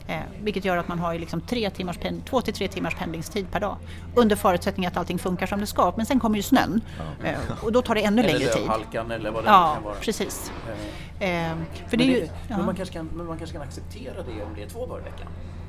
[0.07, 3.61] Eh, vilket gör att man har liksom tre timmars, två till tre timmars pendlingstid per
[3.61, 3.77] dag.
[4.15, 5.93] Under förutsättning att allting funkar som det ska.
[5.97, 6.81] Men sen kommer ju snön
[7.23, 7.29] Ja.
[7.29, 8.61] eh, och då tar det ännu Eller längre tid.
[8.63, 9.95] lövhalkan eller vad det Ja, kan vara.
[9.95, 10.53] precis.
[10.69, 10.75] Eh,
[11.21, 12.57] Eh, men, för det är ju, det, ja.
[12.57, 15.01] men, man kanske kan, men man kanske kan acceptera det om det är två dagar
[15.01, 15.27] i veckan.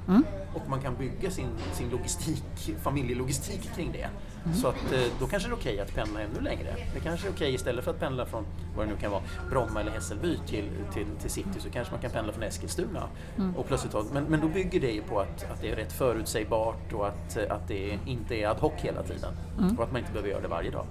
[0.07, 0.23] Mm.
[0.53, 4.09] Och man kan bygga sin, sin logistik, familjelogistik kring det.
[4.45, 4.57] Mm.
[4.57, 6.75] Så att eh, då kanske det är okej att pendla ännu längre.
[6.93, 8.45] Det kanske är okej istället för att pendla från
[8.75, 12.01] vad det nu kan vara, Bromma eller Hässelby till, till, till city så kanske man
[12.01, 13.03] kan pendla från Eskilstuna.
[13.37, 13.55] Mm.
[13.55, 16.93] Och plötsligt, men, men då bygger det ju på att, att det är rätt förutsägbart
[16.93, 19.33] och att, att det inte är ad hoc hela tiden.
[19.59, 19.77] Mm.
[19.77, 20.85] Och att man inte behöver göra det varje dag.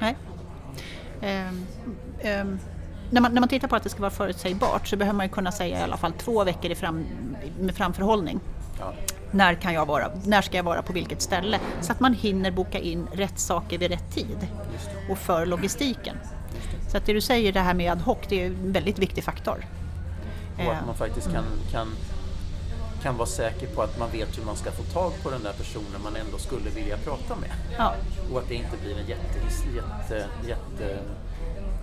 [0.00, 0.16] Nej.
[1.20, 1.66] Ehm,
[2.20, 2.58] ehm,
[3.10, 5.32] när, man, när man tittar på att det ska vara förutsägbart så behöver man ju
[5.32, 7.04] kunna säga i alla fall två veckor i fram,
[7.60, 8.40] med framförhållning.
[8.78, 8.92] Ja.
[9.30, 11.60] När, kan jag vara, när ska jag vara på vilket ställe?
[11.80, 14.46] Så att man hinner boka in rätt saker vid rätt tid.
[15.10, 16.16] Och för logistiken.
[16.88, 19.24] Så att det du säger det här med ad hoc, det är en väldigt viktig
[19.24, 19.64] faktor.
[20.54, 21.88] Och Eh, att man faktiskt kan, kan,
[23.02, 25.52] kan vara säker på att man vet hur man ska få tag på den där
[25.52, 27.50] personen man ändå skulle vilja prata med.
[27.78, 27.94] Ja,
[28.32, 29.38] Och att det inte blir en jätte,
[29.76, 30.98] jätte, jätte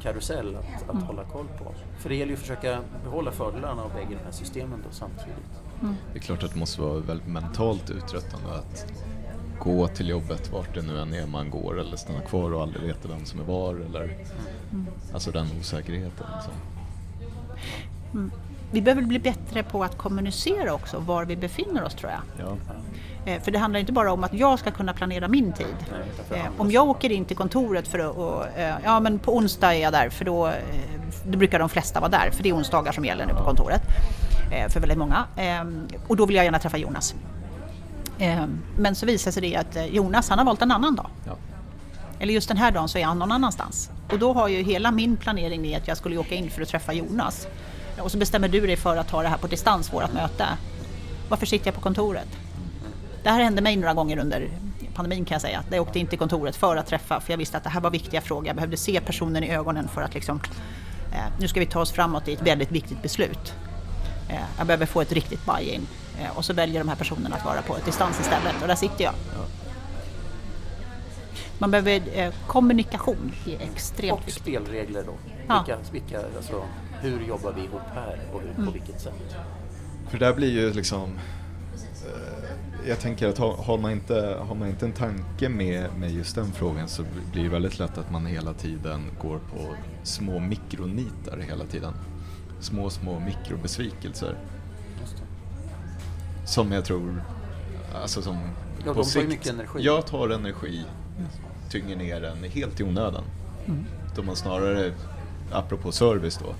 [0.02, 1.74] karusell att, att hålla koll på.
[2.00, 5.52] För det gäller ju att försöka behålla fördelarna av bägge de här systemen då samtidigt.
[5.82, 8.86] Det är klart att det måste vara väldigt mentalt uttröttande att
[9.60, 12.84] gå till jobbet vart det nu än är man går eller stanna kvar och aldrig
[12.84, 14.18] veta vem som är var eller
[15.14, 16.28] alltså den osäkerheten.
[16.36, 16.54] Liksom.
[18.72, 22.48] vi behöver bli bättre på att kommunicera också var vi befinner oss tror jag.
[22.48, 22.58] Ja.
[23.32, 25.76] Eh, För det handlar inte bara om att jag ska kunna planera min tid.
[26.32, 29.74] Eh, Om jag åker in till kontoret för att, och, eh, ja men på onsdag
[29.74, 30.52] är jag där för då,
[31.26, 33.82] då brukar de flesta vara där för det är onsdagar som gäller nu på kontoret.
[34.52, 35.26] Eh, För väldigt många.
[35.36, 35.64] Eh,
[36.08, 37.16] Och då vill jag gärna träffa Jonas.
[38.20, 38.46] Eh,
[38.78, 41.08] Men så visar sig det att eh, Jonas han har valt en annan dag.
[41.26, 41.36] Ja.
[42.20, 43.90] Eller just den här dagen så är han någon annanstans.
[44.12, 46.68] Och då har ju hela min planering i att jag skulle åka in för att
[46.68, 47.48] träffa Jonas.
[48.02, 50.46] Och så bestämmer du dig för att ta det här på distans, vårt möte.
[51.30, 52.28] Varför sitter jag på kontoret?
[53.24, 54.50] Det här hände mig några gånger under
[54.96, 55.64] pandemin kan jag säga.
[55.72, 57.92] Jag åkte in till kontoret för att träffa, för jag visste att det här var
[57.92, 58.48] viktiga frågor.
[58.48, 60.40] Jag behövde se personen i ögonen för att liksom,
[61.14, 63.54] eh, nu ska vi ta oss framåt i ett väldigt viktigt beslut.
[64.30, 65.88] Eh, jag behöver få ett riktigt buy-in.
[66.20, 68.76] Eh, och så väljer de här personerna att vara på ett distans istället och där
[68.76, 69.14] sitter jag.
[71.60, 74.42] Man behöver, eh, kommunikation är extremt Och viktigt.
[74.44, 75.14] spelregler då.
[75.48, 75.64] Ja.
[75.68, 76.64] Vilka, vilka, alltså,
[77.02, 78.66] hur jobbar vi ihop här och hur, Mm.
[78.66, 79.36] på vilket sätt?
[80.10, 81.10] För det där blir ju liksom
[82.06, 86.12] eh, jag tänker att har, har, man inte, har man inte en tanke med, med
[86.12, 90.40] just den frågan så blir det väldigt lätt att man hela tiden går på små
[90.40, 91.94] mikronitar hela tiden.
[92.66, 94.36] Små, små mikrobesvikelser.
[96.46, 97.24] Som jag tror,
[97.96, 98.38] alltså som
[98.86, 99.80] Ja, på sikt, mycket energi.
[99.84, 100.86] Jag tar energi,
[101.70, 103.24] tynger ner den helt i onödan.
[104.16, 104.94] Då man snarare,
[105.52, 106.54] apropå service då,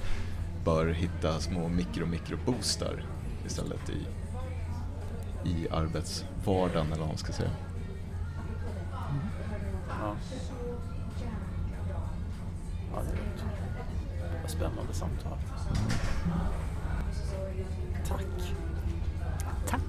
[0.66, 3.06] bör hitta små mikro-mikro-boostar
[3.46, 4.08] istället i,
[5.50, 7.52] i arbetsvardagen eller vad man ska säga.
[9.90, 10.16] Ja.
[12.94, 14.42] Ja, det är.
[14.42, 15.38] Vad spännande samtal.
[18.08, 18.26] Tack.
[19.70, 19.82] Tack.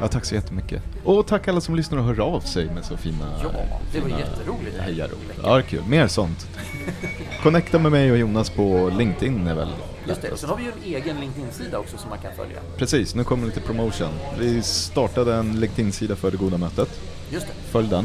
[0.00, 0.82] Ja, tack så jättemycket.
[1.04, 3.50] Och tack alla som lyssnar och hör av sig med så fina Ja,
[3.92, 5.18] det var fina jätteroligt det hejarop.
[5.42, 5.82] Ja, kul.
[5.88, 6.48] Mer sånt.
[7.42, 9.68] Connecta med mig och Jonas på LinkedIn är väl
[10.08, 12.58] Just det, sen har vi ju en egen LinkedIn-sida också som man kan följa.
[12.76, 14.08] Precis, nu kommer lite promotion.
[14.38, 17.00] Vi startade en LinkedIn-sida för det goda mötet.
[17.30, 17.52] Just det.
[17.70, 18.04] Följ den.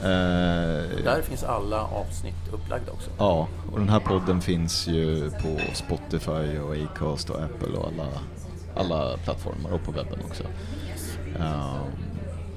[0.00, 0.04] Eh,
[1.04, 3.10] Där finns alla avsnitt upplagda också.
[3.18, 8.08] Ja, och den här podden finns ju på Spotify och Acast och Apple och alla,
[8.76, 10.44] alla plattformar och på webben också.
[11.38, 11.92] Ehm,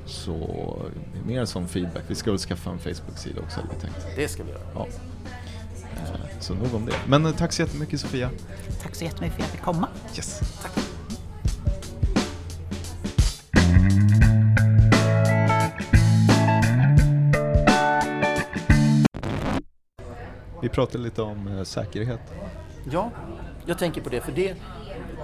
[0.06, 0.78] så
[1.26, 2.04] mer som feedback.
[2.08, 4.08] Vi ska väl skaffa en Facebook-sida också hade vi tänkt.
[4.16, 4.62] Det ska vi göra.
[4.76, 4.88] Ja.
[5.96, 6.96] Eh, så nog om det.
[7.08, 8.30] Men eh, tack så jättemycket Sofia.
[8.84, 9.88] Tack så jättemycket för att jag fick komma.
[10.16, 10.42] Yes.
[20.72, 22.20] Vi pratade lite om eh, säkerhet.
[22.92, 23.12] Ja,
[23.66, 24.56] jag tänker på det för det,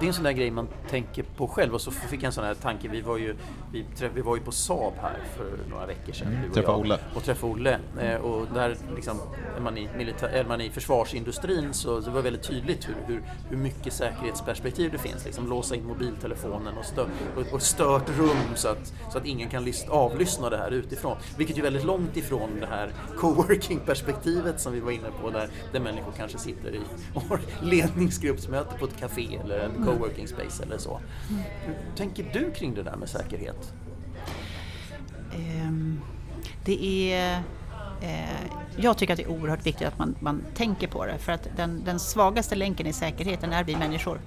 [0.00, 2.32] det är en sån där grej man tänker på själv och så fick jag en
[2.32, 2.88] sån här tanke.
[2.88, 3.36] Vi var ju,
[3.72, 6.28] vi, träff, vi var ju på Saab här för några veckor sedan.
[6.36, 6.98] Mm, träffa Olle.
[7.14, 7.78] Och träffa Olle.
[8.00, 9.18] Eh, och där liksom,
[9.56, 13.22] är, man i milita- är man i försvarsindustrin så det var väldigt tydligt hur, hur,
[13.50, 15.24] hur mycket säkerhetsperspektiv det finns.
[15.24, 17.04] Liksom, låsa in mobiltelefonen och, stö,
[17.36, 21.16] och, och stört rum så att, så att ingen kan lys- avlyssna det här utifrån.
[21.38, 25.80] Vilket är väldigt långt ifrån det här coworking-perspektivet som vi var inne på där, där
[25.80, 26.80] människor kanske sitter i
[27.62, 31.00] ledningsgruppsmöte på ett café eller en coworking space eller så.
[31.64, 33.72] Hur tänker du kring det där med säkerhet?
[35.34, 36.00] Ehm,
[36.64, 37.42] det är
[38.02, 41.32] eh, jag tycker att det är oerhört viktigt att man, man tänker på det för
[41.32, 44.20] att den, den svagaste länken i säkerheten är vi människor.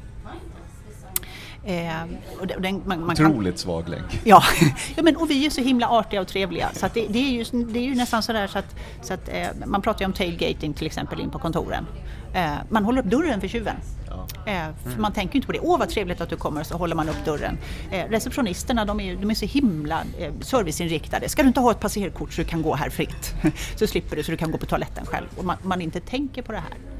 [1.64, 2.04] Eh,
[2.40, 3.58] och den, man, man Otroligt kan...
[3.58, 4.22] svag länk.
[4.24, 4.44] Ja,
[4.96, 7.64] ja men, och vi är så himla artiga och trevliga så det, det, är ju,
[7.64, 10.74] det är ju nästan sådär så att, så att eh, man pratar ju om tailgating
[10.74, 11.86] till exempel in på kontoren.
[12.34, 13.76] Eh, man håller upp dörren för tjuven.
[14.08, 14.52] Ja.
[14.52, 15.02] Eh, för mm.
[15.02, 15.60] Man tänker ju inte på det.
[15.60, 17.58] Åh vad trevligt att du kommer, så håller man upp dörren.
[17.92, 21.30] Eh, receptionisterna de är, de är så himla eh, serviceinriktade.
[21.30, 23.34] Ska du inte ha ett passerkort så du kan gå här fritt?
[23.76, 25.28] så slipper du, så du kan gå på toaletten själv.
[25.38, 26.91] Och man, man inte tänker på det här.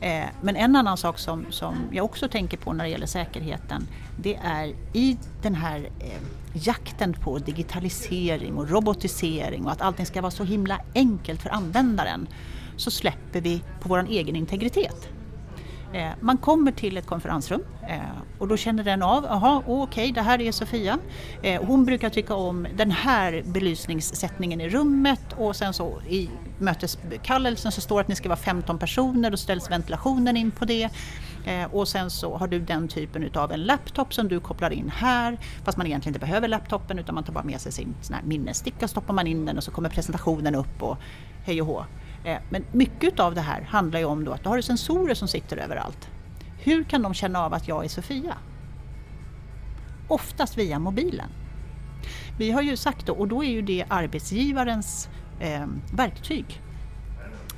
[0.00, 3.88] Eh, men en annan sak som, som jag också tänker på när det gäller säkerheten
[4.16, 6.20] det är i den här eh,
[6.52, 12.28] jakten på digitalisering och robotisering och att allting ska vara så himla enkelt för användaren
[12.76, 15.08] så släpper vi på vår egen integritet.
[15.92, 17.98] Eh, man kommer till ett konferensrum eh,
[18.38, 20.98] och då känner den av, jaha okej okay, det här är Sofia.
[21.42, 27.72] Eh, hon brukar tycka om den här belysningssättningen i rummet och sen så i möteskallelsen
[27.72, 30.88] så står det att ni ska vara 15 personer och ställs ventilationen in på det.
[31.72, 35.38] Och sen så har du den typen utav en laptop som du kopplar in här
[35.64, 38.22] fast man egentligen inte behöver laptopen utan man tar bara med sig sin sån här
[38.22, 40.96] minnessticka, stoppar man in den och så kommer presentationen upp och
[41.44, 41.84] hej och hå.
[42.28, 45.28] Eh, men mycket av det här handlar ju om då att du har sensorer som
[45.28, 46.10] sitter överallt.
[46.58, 48.34] Hur kan de känna av att jag är Sofia?
[50.08, 51.28] Oftast via mobilen.
[52.38, 55.08] Vi har ju sagt då, och då är ju det arbetsgivarens
[55.40, 56.62] eh, verktyg.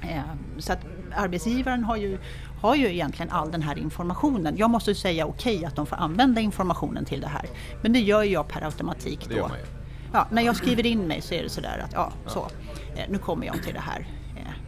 [0.03, 0.21] Eh,
[0.59, 2.19] så att arbetsgivaren har ju,
[2.61, 4.57] har ju egentligen all den här informationen.
[4.57, 7.47] Jag måste säga okej okay, att de får använda informationen till det här.
[7.83, 9.51] Men det gör jag per automatik då.
[10.13, 12.49] Ja, när jag skriver in mig så är det sådär att ja, så,
[12.97, 14.20] eh, nu kommer jag till det här.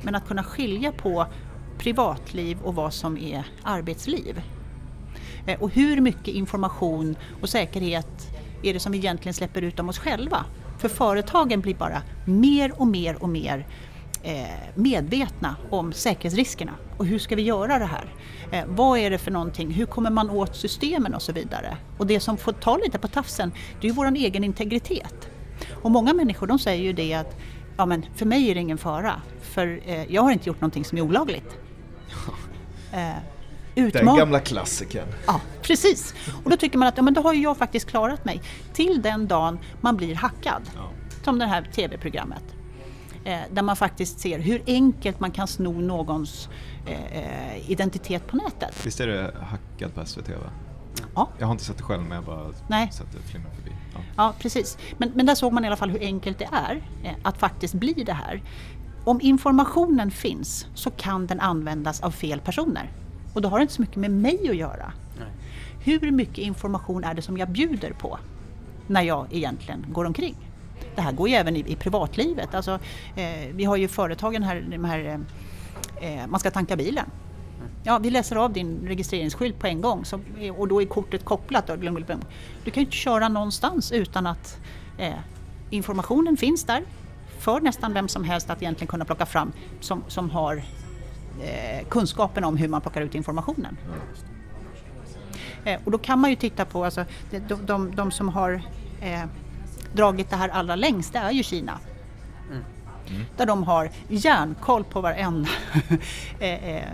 [0.03, 1.27] Men att kunna skilja på
[1.79, 4.43] privatliv och vad som är arbetsliv.
[5.47, 8.31] Eh, och hur mycket information och säkerhet
[8.63, 10.45] är det som vi egentligen släpper ut om oss själva?
[10.79, 13.67] För företagen blir bara mer och mer och mer
[14.23, 18.15] eh, medvetna om säkerhetsriskerna och hur ska vi göra det här?
[18.51, 19.71] Eh, vad är det för någonting?
[19.71, 21.77] Hur kommer man åt systemen och så vidare?
[21.99, 25.29] Och det som får ta lite på tafsen, det är ju vår egen integritet.
[25.83, 27.37] Och många människor de säger ju det att
[27.77, 29.23] ja men för mig är det ingen fara,
[29.53, 31.59] för eh, jag har inte gjort någonting som är olagligt.
[32.95, 33.17] Eh,
[33.75, 35.09] utman- den gamla klassikern.
[35.27, 36.15] Ja, precis.
[36.45, 38.43] Och då tycker man att ja, men då har ju jag faktiskt klarat mig.
[38.73, 40.63] Till den dagen man blir hackad.
[40.75, 40.91] Ja.
[41.25, 42.43] Som det här TV-programmet.
[43.25, 46.49] Eh, där man faktiskt ser hur enkelt man kan sno någons
[46.87, 48.87] eh, eh identitet på nätet.
[48.87, 50.29] Visst är det hackad på SVT?
[50.29, 50.51] Va?
[51.15, 51.29] Ja.
[51.39, 52.93] Jag har inte sett det själv men jag bara Nej.
[52.93, 53.71] sett det flimra förbi.
[53.95, 54.01] Ja.
[54.17, 54.79] ja, precis.
[54.99, 57.75] Men, men där såg man i alla fall hur enkelt det är eh, att faktiskt
[57.75, 58.43] bli det här.
[59.05, 62.91] Om informationen finns så kan den användas av fel personer.
[63.35, 64.93] Och då har det inte så mycket med mig att göra.
[65.19, 65.29] Nej.
[65.85, 68.19] Hur mycket information är det som jag bjuder på
[68.87, 70.37] när jag egentligen går omkring?
[70.95, 72.55] Det här går ju även i, i privatlivet.
[72.55, 72.79] Alltså,
[73.17, 75.21] eh, vi har ju företagen här, de här
[76.01, 77.07] eh, man ska tanka bilen.
[77.85, 80.21] Ja, vi läser av din registreringsskylt på en gång så,
[80.57, 81.67] och då är kortet kopplat.
[81.67, 84.59] Du kan ju inte köra någonstans utan att
[84.99, 85.15] eh,
[85.71, 86.83] informationen finns där
[87.43, 90.57] för nästan vem som helst att egentligen kunna plocka fram som, som har
[91.43, 93.77] eh, kunskapen om hur man plockar ut informationen.
[95.65, 98.63] Eh, och då kan man ju titta på, alltså, de, de, de som har
[99.01, 99.25] eh,
[99.93, 101.79] dragit det här allra längst, det är ju Kina.
[102.51, 102.65] Mm.
[103.11, 103.23] Mm.
[103.37, 105.49] Där de har järnkoll på varenda
[106.39, 106.89] eh, eh,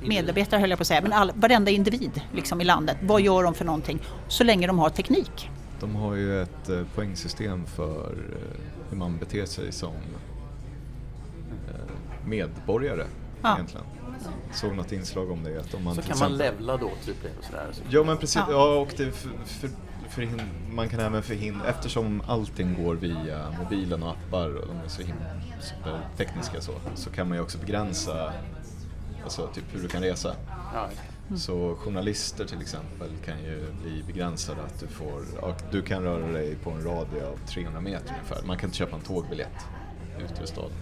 [0.00, 2.96] medarbetare höll jag på att säga, men all, varenda individ liksom, i landet.
[3.02, 3.98] Vad gör de för någonting?
[4.28, 5.50] Så länge de har teknik.
[5.80, 8.60] De har ju ett eh, poängsystem för eh,
[8.90, 9.94] hur man beter sig som
[11.68, 13.06] eh, medborgare
[13.42, 13.54] ja.
[13.54, 13.86] egentligen.
[14.52, 15.60] Såg något inslag om det.
[15.60, 16.90] Att om man så kan exempel, man levla då?
[17.04, 17.82] Typ, och sådär, så.
[17.88, 18.50] Ja men precis, ja.
[18.50, 19.70] ja och det för, för,
[20.08, 20.28] för,
[20.70, 25.02] man kan även förhindra, eftersom allting går via mobilen och appar och de är så
[25.02, 25.24] himla
[25.60, 28.32] supertekniska så, så kan man ju också begränsa
[29.24, 30.34] alltså typ hur du kan resa.
[30.74, 30.88] Ja.
[31.28, 31.38] Mm.
[31.38, 35.22] Så journalister till exempel kan ju bli begränsade att du får,
[35.70, 38.46] du kan röra dig på en radie av 300 meter ungefär.
[38.46, 39.66] Man kan inte köpa en tågbiljett
[40.18, 40.76] ut ur staden.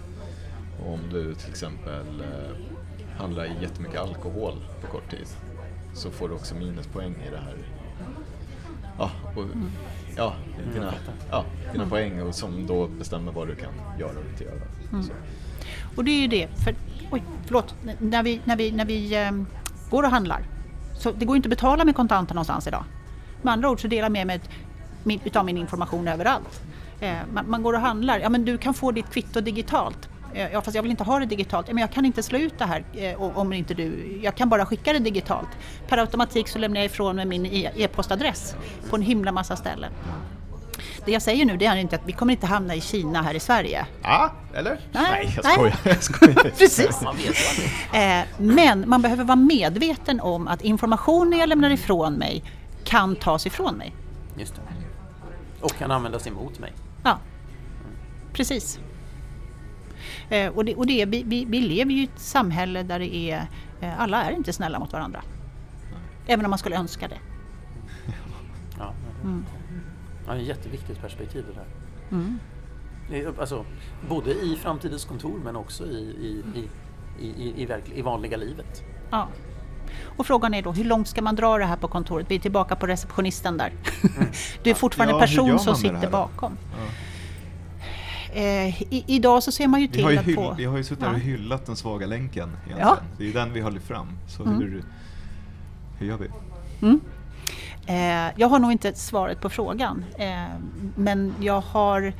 [0.80, 5.26] Och om du till exempel eh, handlar i jättemycket alkohol på kort tid
[5.94, 7.56] så får du också minuspoäng i det här.
[8.98, 9.70] Ja, och, mm.
[10.16, 10.34] ja
[10.74, 10.94] dina,
[11.30, 11.90] ja, dina mm.
[11.90, 14.62] poäng och som då bestämmer vad du kan göra och inte göra.
[14.92, 15.06] Mm.
[15.96, 16.74] Och det är ju det, för,
[17.10, 19.46] oj, förlåt, när vi, när vi, när vi um,
[19.94, 20.42] går och handlar.
[20.98, 22.84] Så det går inte att betala med kontanter någonstans idag.
[23.42, 24.40] Med andra ord så delar jag med mig
[25.04, 26.62] min, utav min information överallt.
[27.00, 30.08] Eh, man, man, går och handlar, ja men du kan få ditt kvitto digitalt.
[30.34, 31.68] Eh, ja fast jag vill inte ha det digitalt.
[31.68, 34.48] Ja, men jag kan inte slå ut det här eh, om inte du, jag kan
[34.48, 35.48] bara skicka det digitalt.
[35.88, 38.56] Per automatik så lämnar jag ifrån mig min e-, e-postadress
[38.90, 39.92] på en himla massa ställen
[41.06, 43.34] det jag säger nu det är inte att vi kommer inte hamna i Kina här
[43.34, 43.86] i Sverige.
[44.02, 44.80] Ja, eller?
[44.92, 45.52] Nej, jag nej.
[45.54, 45.76] skojar.
[45.84, 46.34] Jag skojar.
[46.58, 47.00] Precis.
[47.02, 48.18] Man vet ju aldrig.
[48.18, 52.44] Eh, men man behöver vara medveten om att informationen jag lämnar ifrån mig
[52.84, 53.94] kan tas ifrån mig.
[54.38, 54.60] Just det.
[55.60, 56.72] Och kan användas emot mig.
[57.04, 57.18] Ja,
[58.32, 58.78] precis.
[60.28, 62.98] Eh, och det, och det, är- vi, vi, vi lever ju i ett samhälle där
[62.98, 63.46] det är,
[63.80, 65.22] eh, alla är inte snälla mot varandra.
[66.26, 67.18] Även om man skulle önska det.
[68.78, 68.92] Ja,
[69.22, 69.44] Mm.
[70.26, 71.66] Ja, det är ett jätteviktigt perspektiv det där.
[72.10, 72.38] Mm.
[73.40, 73.64] Alltså,
[74.08, 76.68] både i framtidens kontor men också i, i, i,
[77.26, 78.82] i, i, i, verkl- i vanliga livet.
[79.10, 79.28] Ja.
[80.16, 82.26] Och frågan är då, hur långt ska man dra det här på kontoret?
[82.30, 83.72] Vi är tillbaka på receptionisten där.
[84.62, 86.56] Du är fortfarande en Ja, person som sitter bakom.
[88.32, 90.54] Eh, i, idag så ser man ju Vi till har ju, att hyll, på...
[90.58, 91.14] vi har ju suttit här Ja.
[91.14, 92.78] och hyllat den svaga länken egentligen.
[92.78, 92.96] Ja.
[93.18, 94.06] Det är den vi lyft fram.
[94.28, 94.54] Så Mm.
[94.58, 94.84] hur,
[95.98, 96.28] hur gör vi?
[97.86, 100.04] Eh, jag har nog inte svaret på frågan.
[100.18, 100.44] Eh,
[100.96, 102.12] men jag har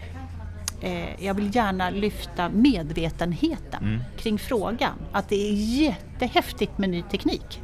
[0.80, 4.00] eh, jag vill gärna lyfta medvetenheten Mm.
[4.16, 4.92] kring frågan.
[5.12, 7.60] Att det är jättehäftigt med ny teknik.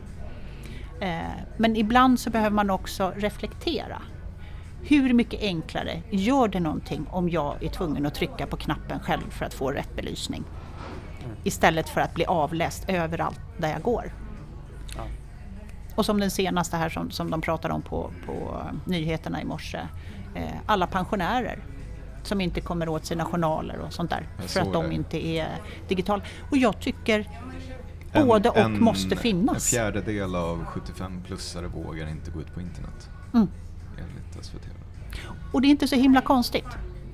[1.00, 1.18] Eh,
[1.56, 4.02] men ibland så behöver man också reflektera.
[4.82, 9.30] Hur mycket enklare gör det någonting om jag är tvungen att trycka på knappen själv
[9.30, 10.44] för att få rätt belysning?
[11.44, 14.12] Istället för att bli avläst överallt där jag går.
[15.94, 19.78] Och som den senaste här som, som de pratade om på, på nyheterna i morse.
[20.34, 21.58] Eh, alla pensionärer
[22.22, 24.28] som inte kommer åt sina journaler och sånt där.
[24.40, 24.94] Jag För att de det.
[24.94, 25.48] inte är
[25.88, 26.22] digitala.
[26.50, 27.28] Och jag tycker
[28.12, 29.70] både och måste En finnas.
[29.70, 33.10] fjärdedel av 75-plussare vågar inte gå ut på internet.
[33.34, 33.48] Mm.
[33.98, 34.62] Enligt SVT.
[35.52, 36.66] Och det är inte så himla konstigt.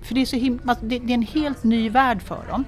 [0.02, 2.64] För det är, så himla, alltså det, det är en helt ny värld för dem.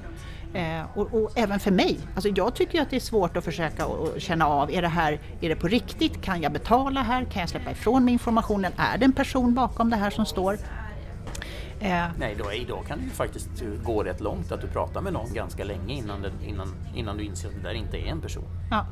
[0.54, 1.98] Eh, och, och även för mig.
[2.14, 5.20] Alltså jag tycker att det är svårt att försöka och, känna av, är det här
[5.40, 6.22] är det på riktigt?
[6.22, 7.24] Kan jag betala här?
[7.24, 8.72] Kan jag släppa ifrån mig informationen?
[8.76, 10.58] Är det en person bakom det här som står?
[11.80, 13.50] Eh, Nej, då, idag kan det ju faktiskt
[13.84, 17.24] gå rätt långt att du pratar med någon ganska länge innan, det, innan, innan du
[17.24, 18.44] inser att det där inte är en person.
[18.70, 18.86] Ja.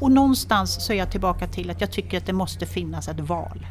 [0.00, 3.20] Och någonstans så är jag tillbaka till att jag tycker att det måste finnas ett
[3.20, 3.66] val.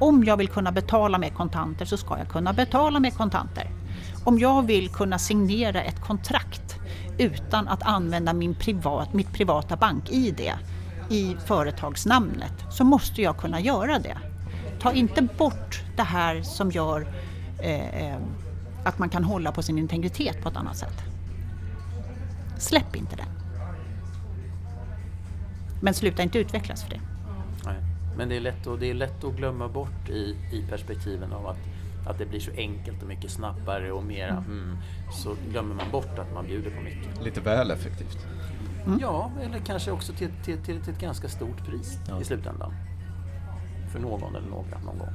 [0.00, 3.70] Om jag vill kunna betala med kontanter så ska jag kunna betala med kontanter.
[4.24, 6.76] Om jag vill kunna signera ett kontrakt
[7.18, 10.40] utan att använda min privat, mitt privata bank-id
[11.10, 14.18] i företagsnamnet så måste jag kunna göra det.
[14.80, 17.06] Ta inte bort det här som gör
[17.62, 18.18] eh, eh,
[18.84, 21.02] att man kan hålla på sin integritet på ett annat sätt.
[22.58, 23.26] Släpp inte det.
[25.82, 27.00] Men sluta inte utvecklas för det.
[27.64, 27.76] Nej.
[28.16, 31.46] Men det är, lätt att, det är lätt att glömma bort i, i perspektiven av
[31.46, 31.58] att,
[32.06, 34.76] att det blir så enkelt och mycket snabbare och mera mm,
[35.12, 37.24] så glömmer man bort att man bjuder på mycket.
[37.24, 38.26] Lite väl effektivt.
[39.00, 42.20] Ja, eller kanske också till, till, till, till ett ganska stort pris Ja.
[42.20, 42.72] i slutändan.
[43.92, 45.12] För någon eller några någon gång.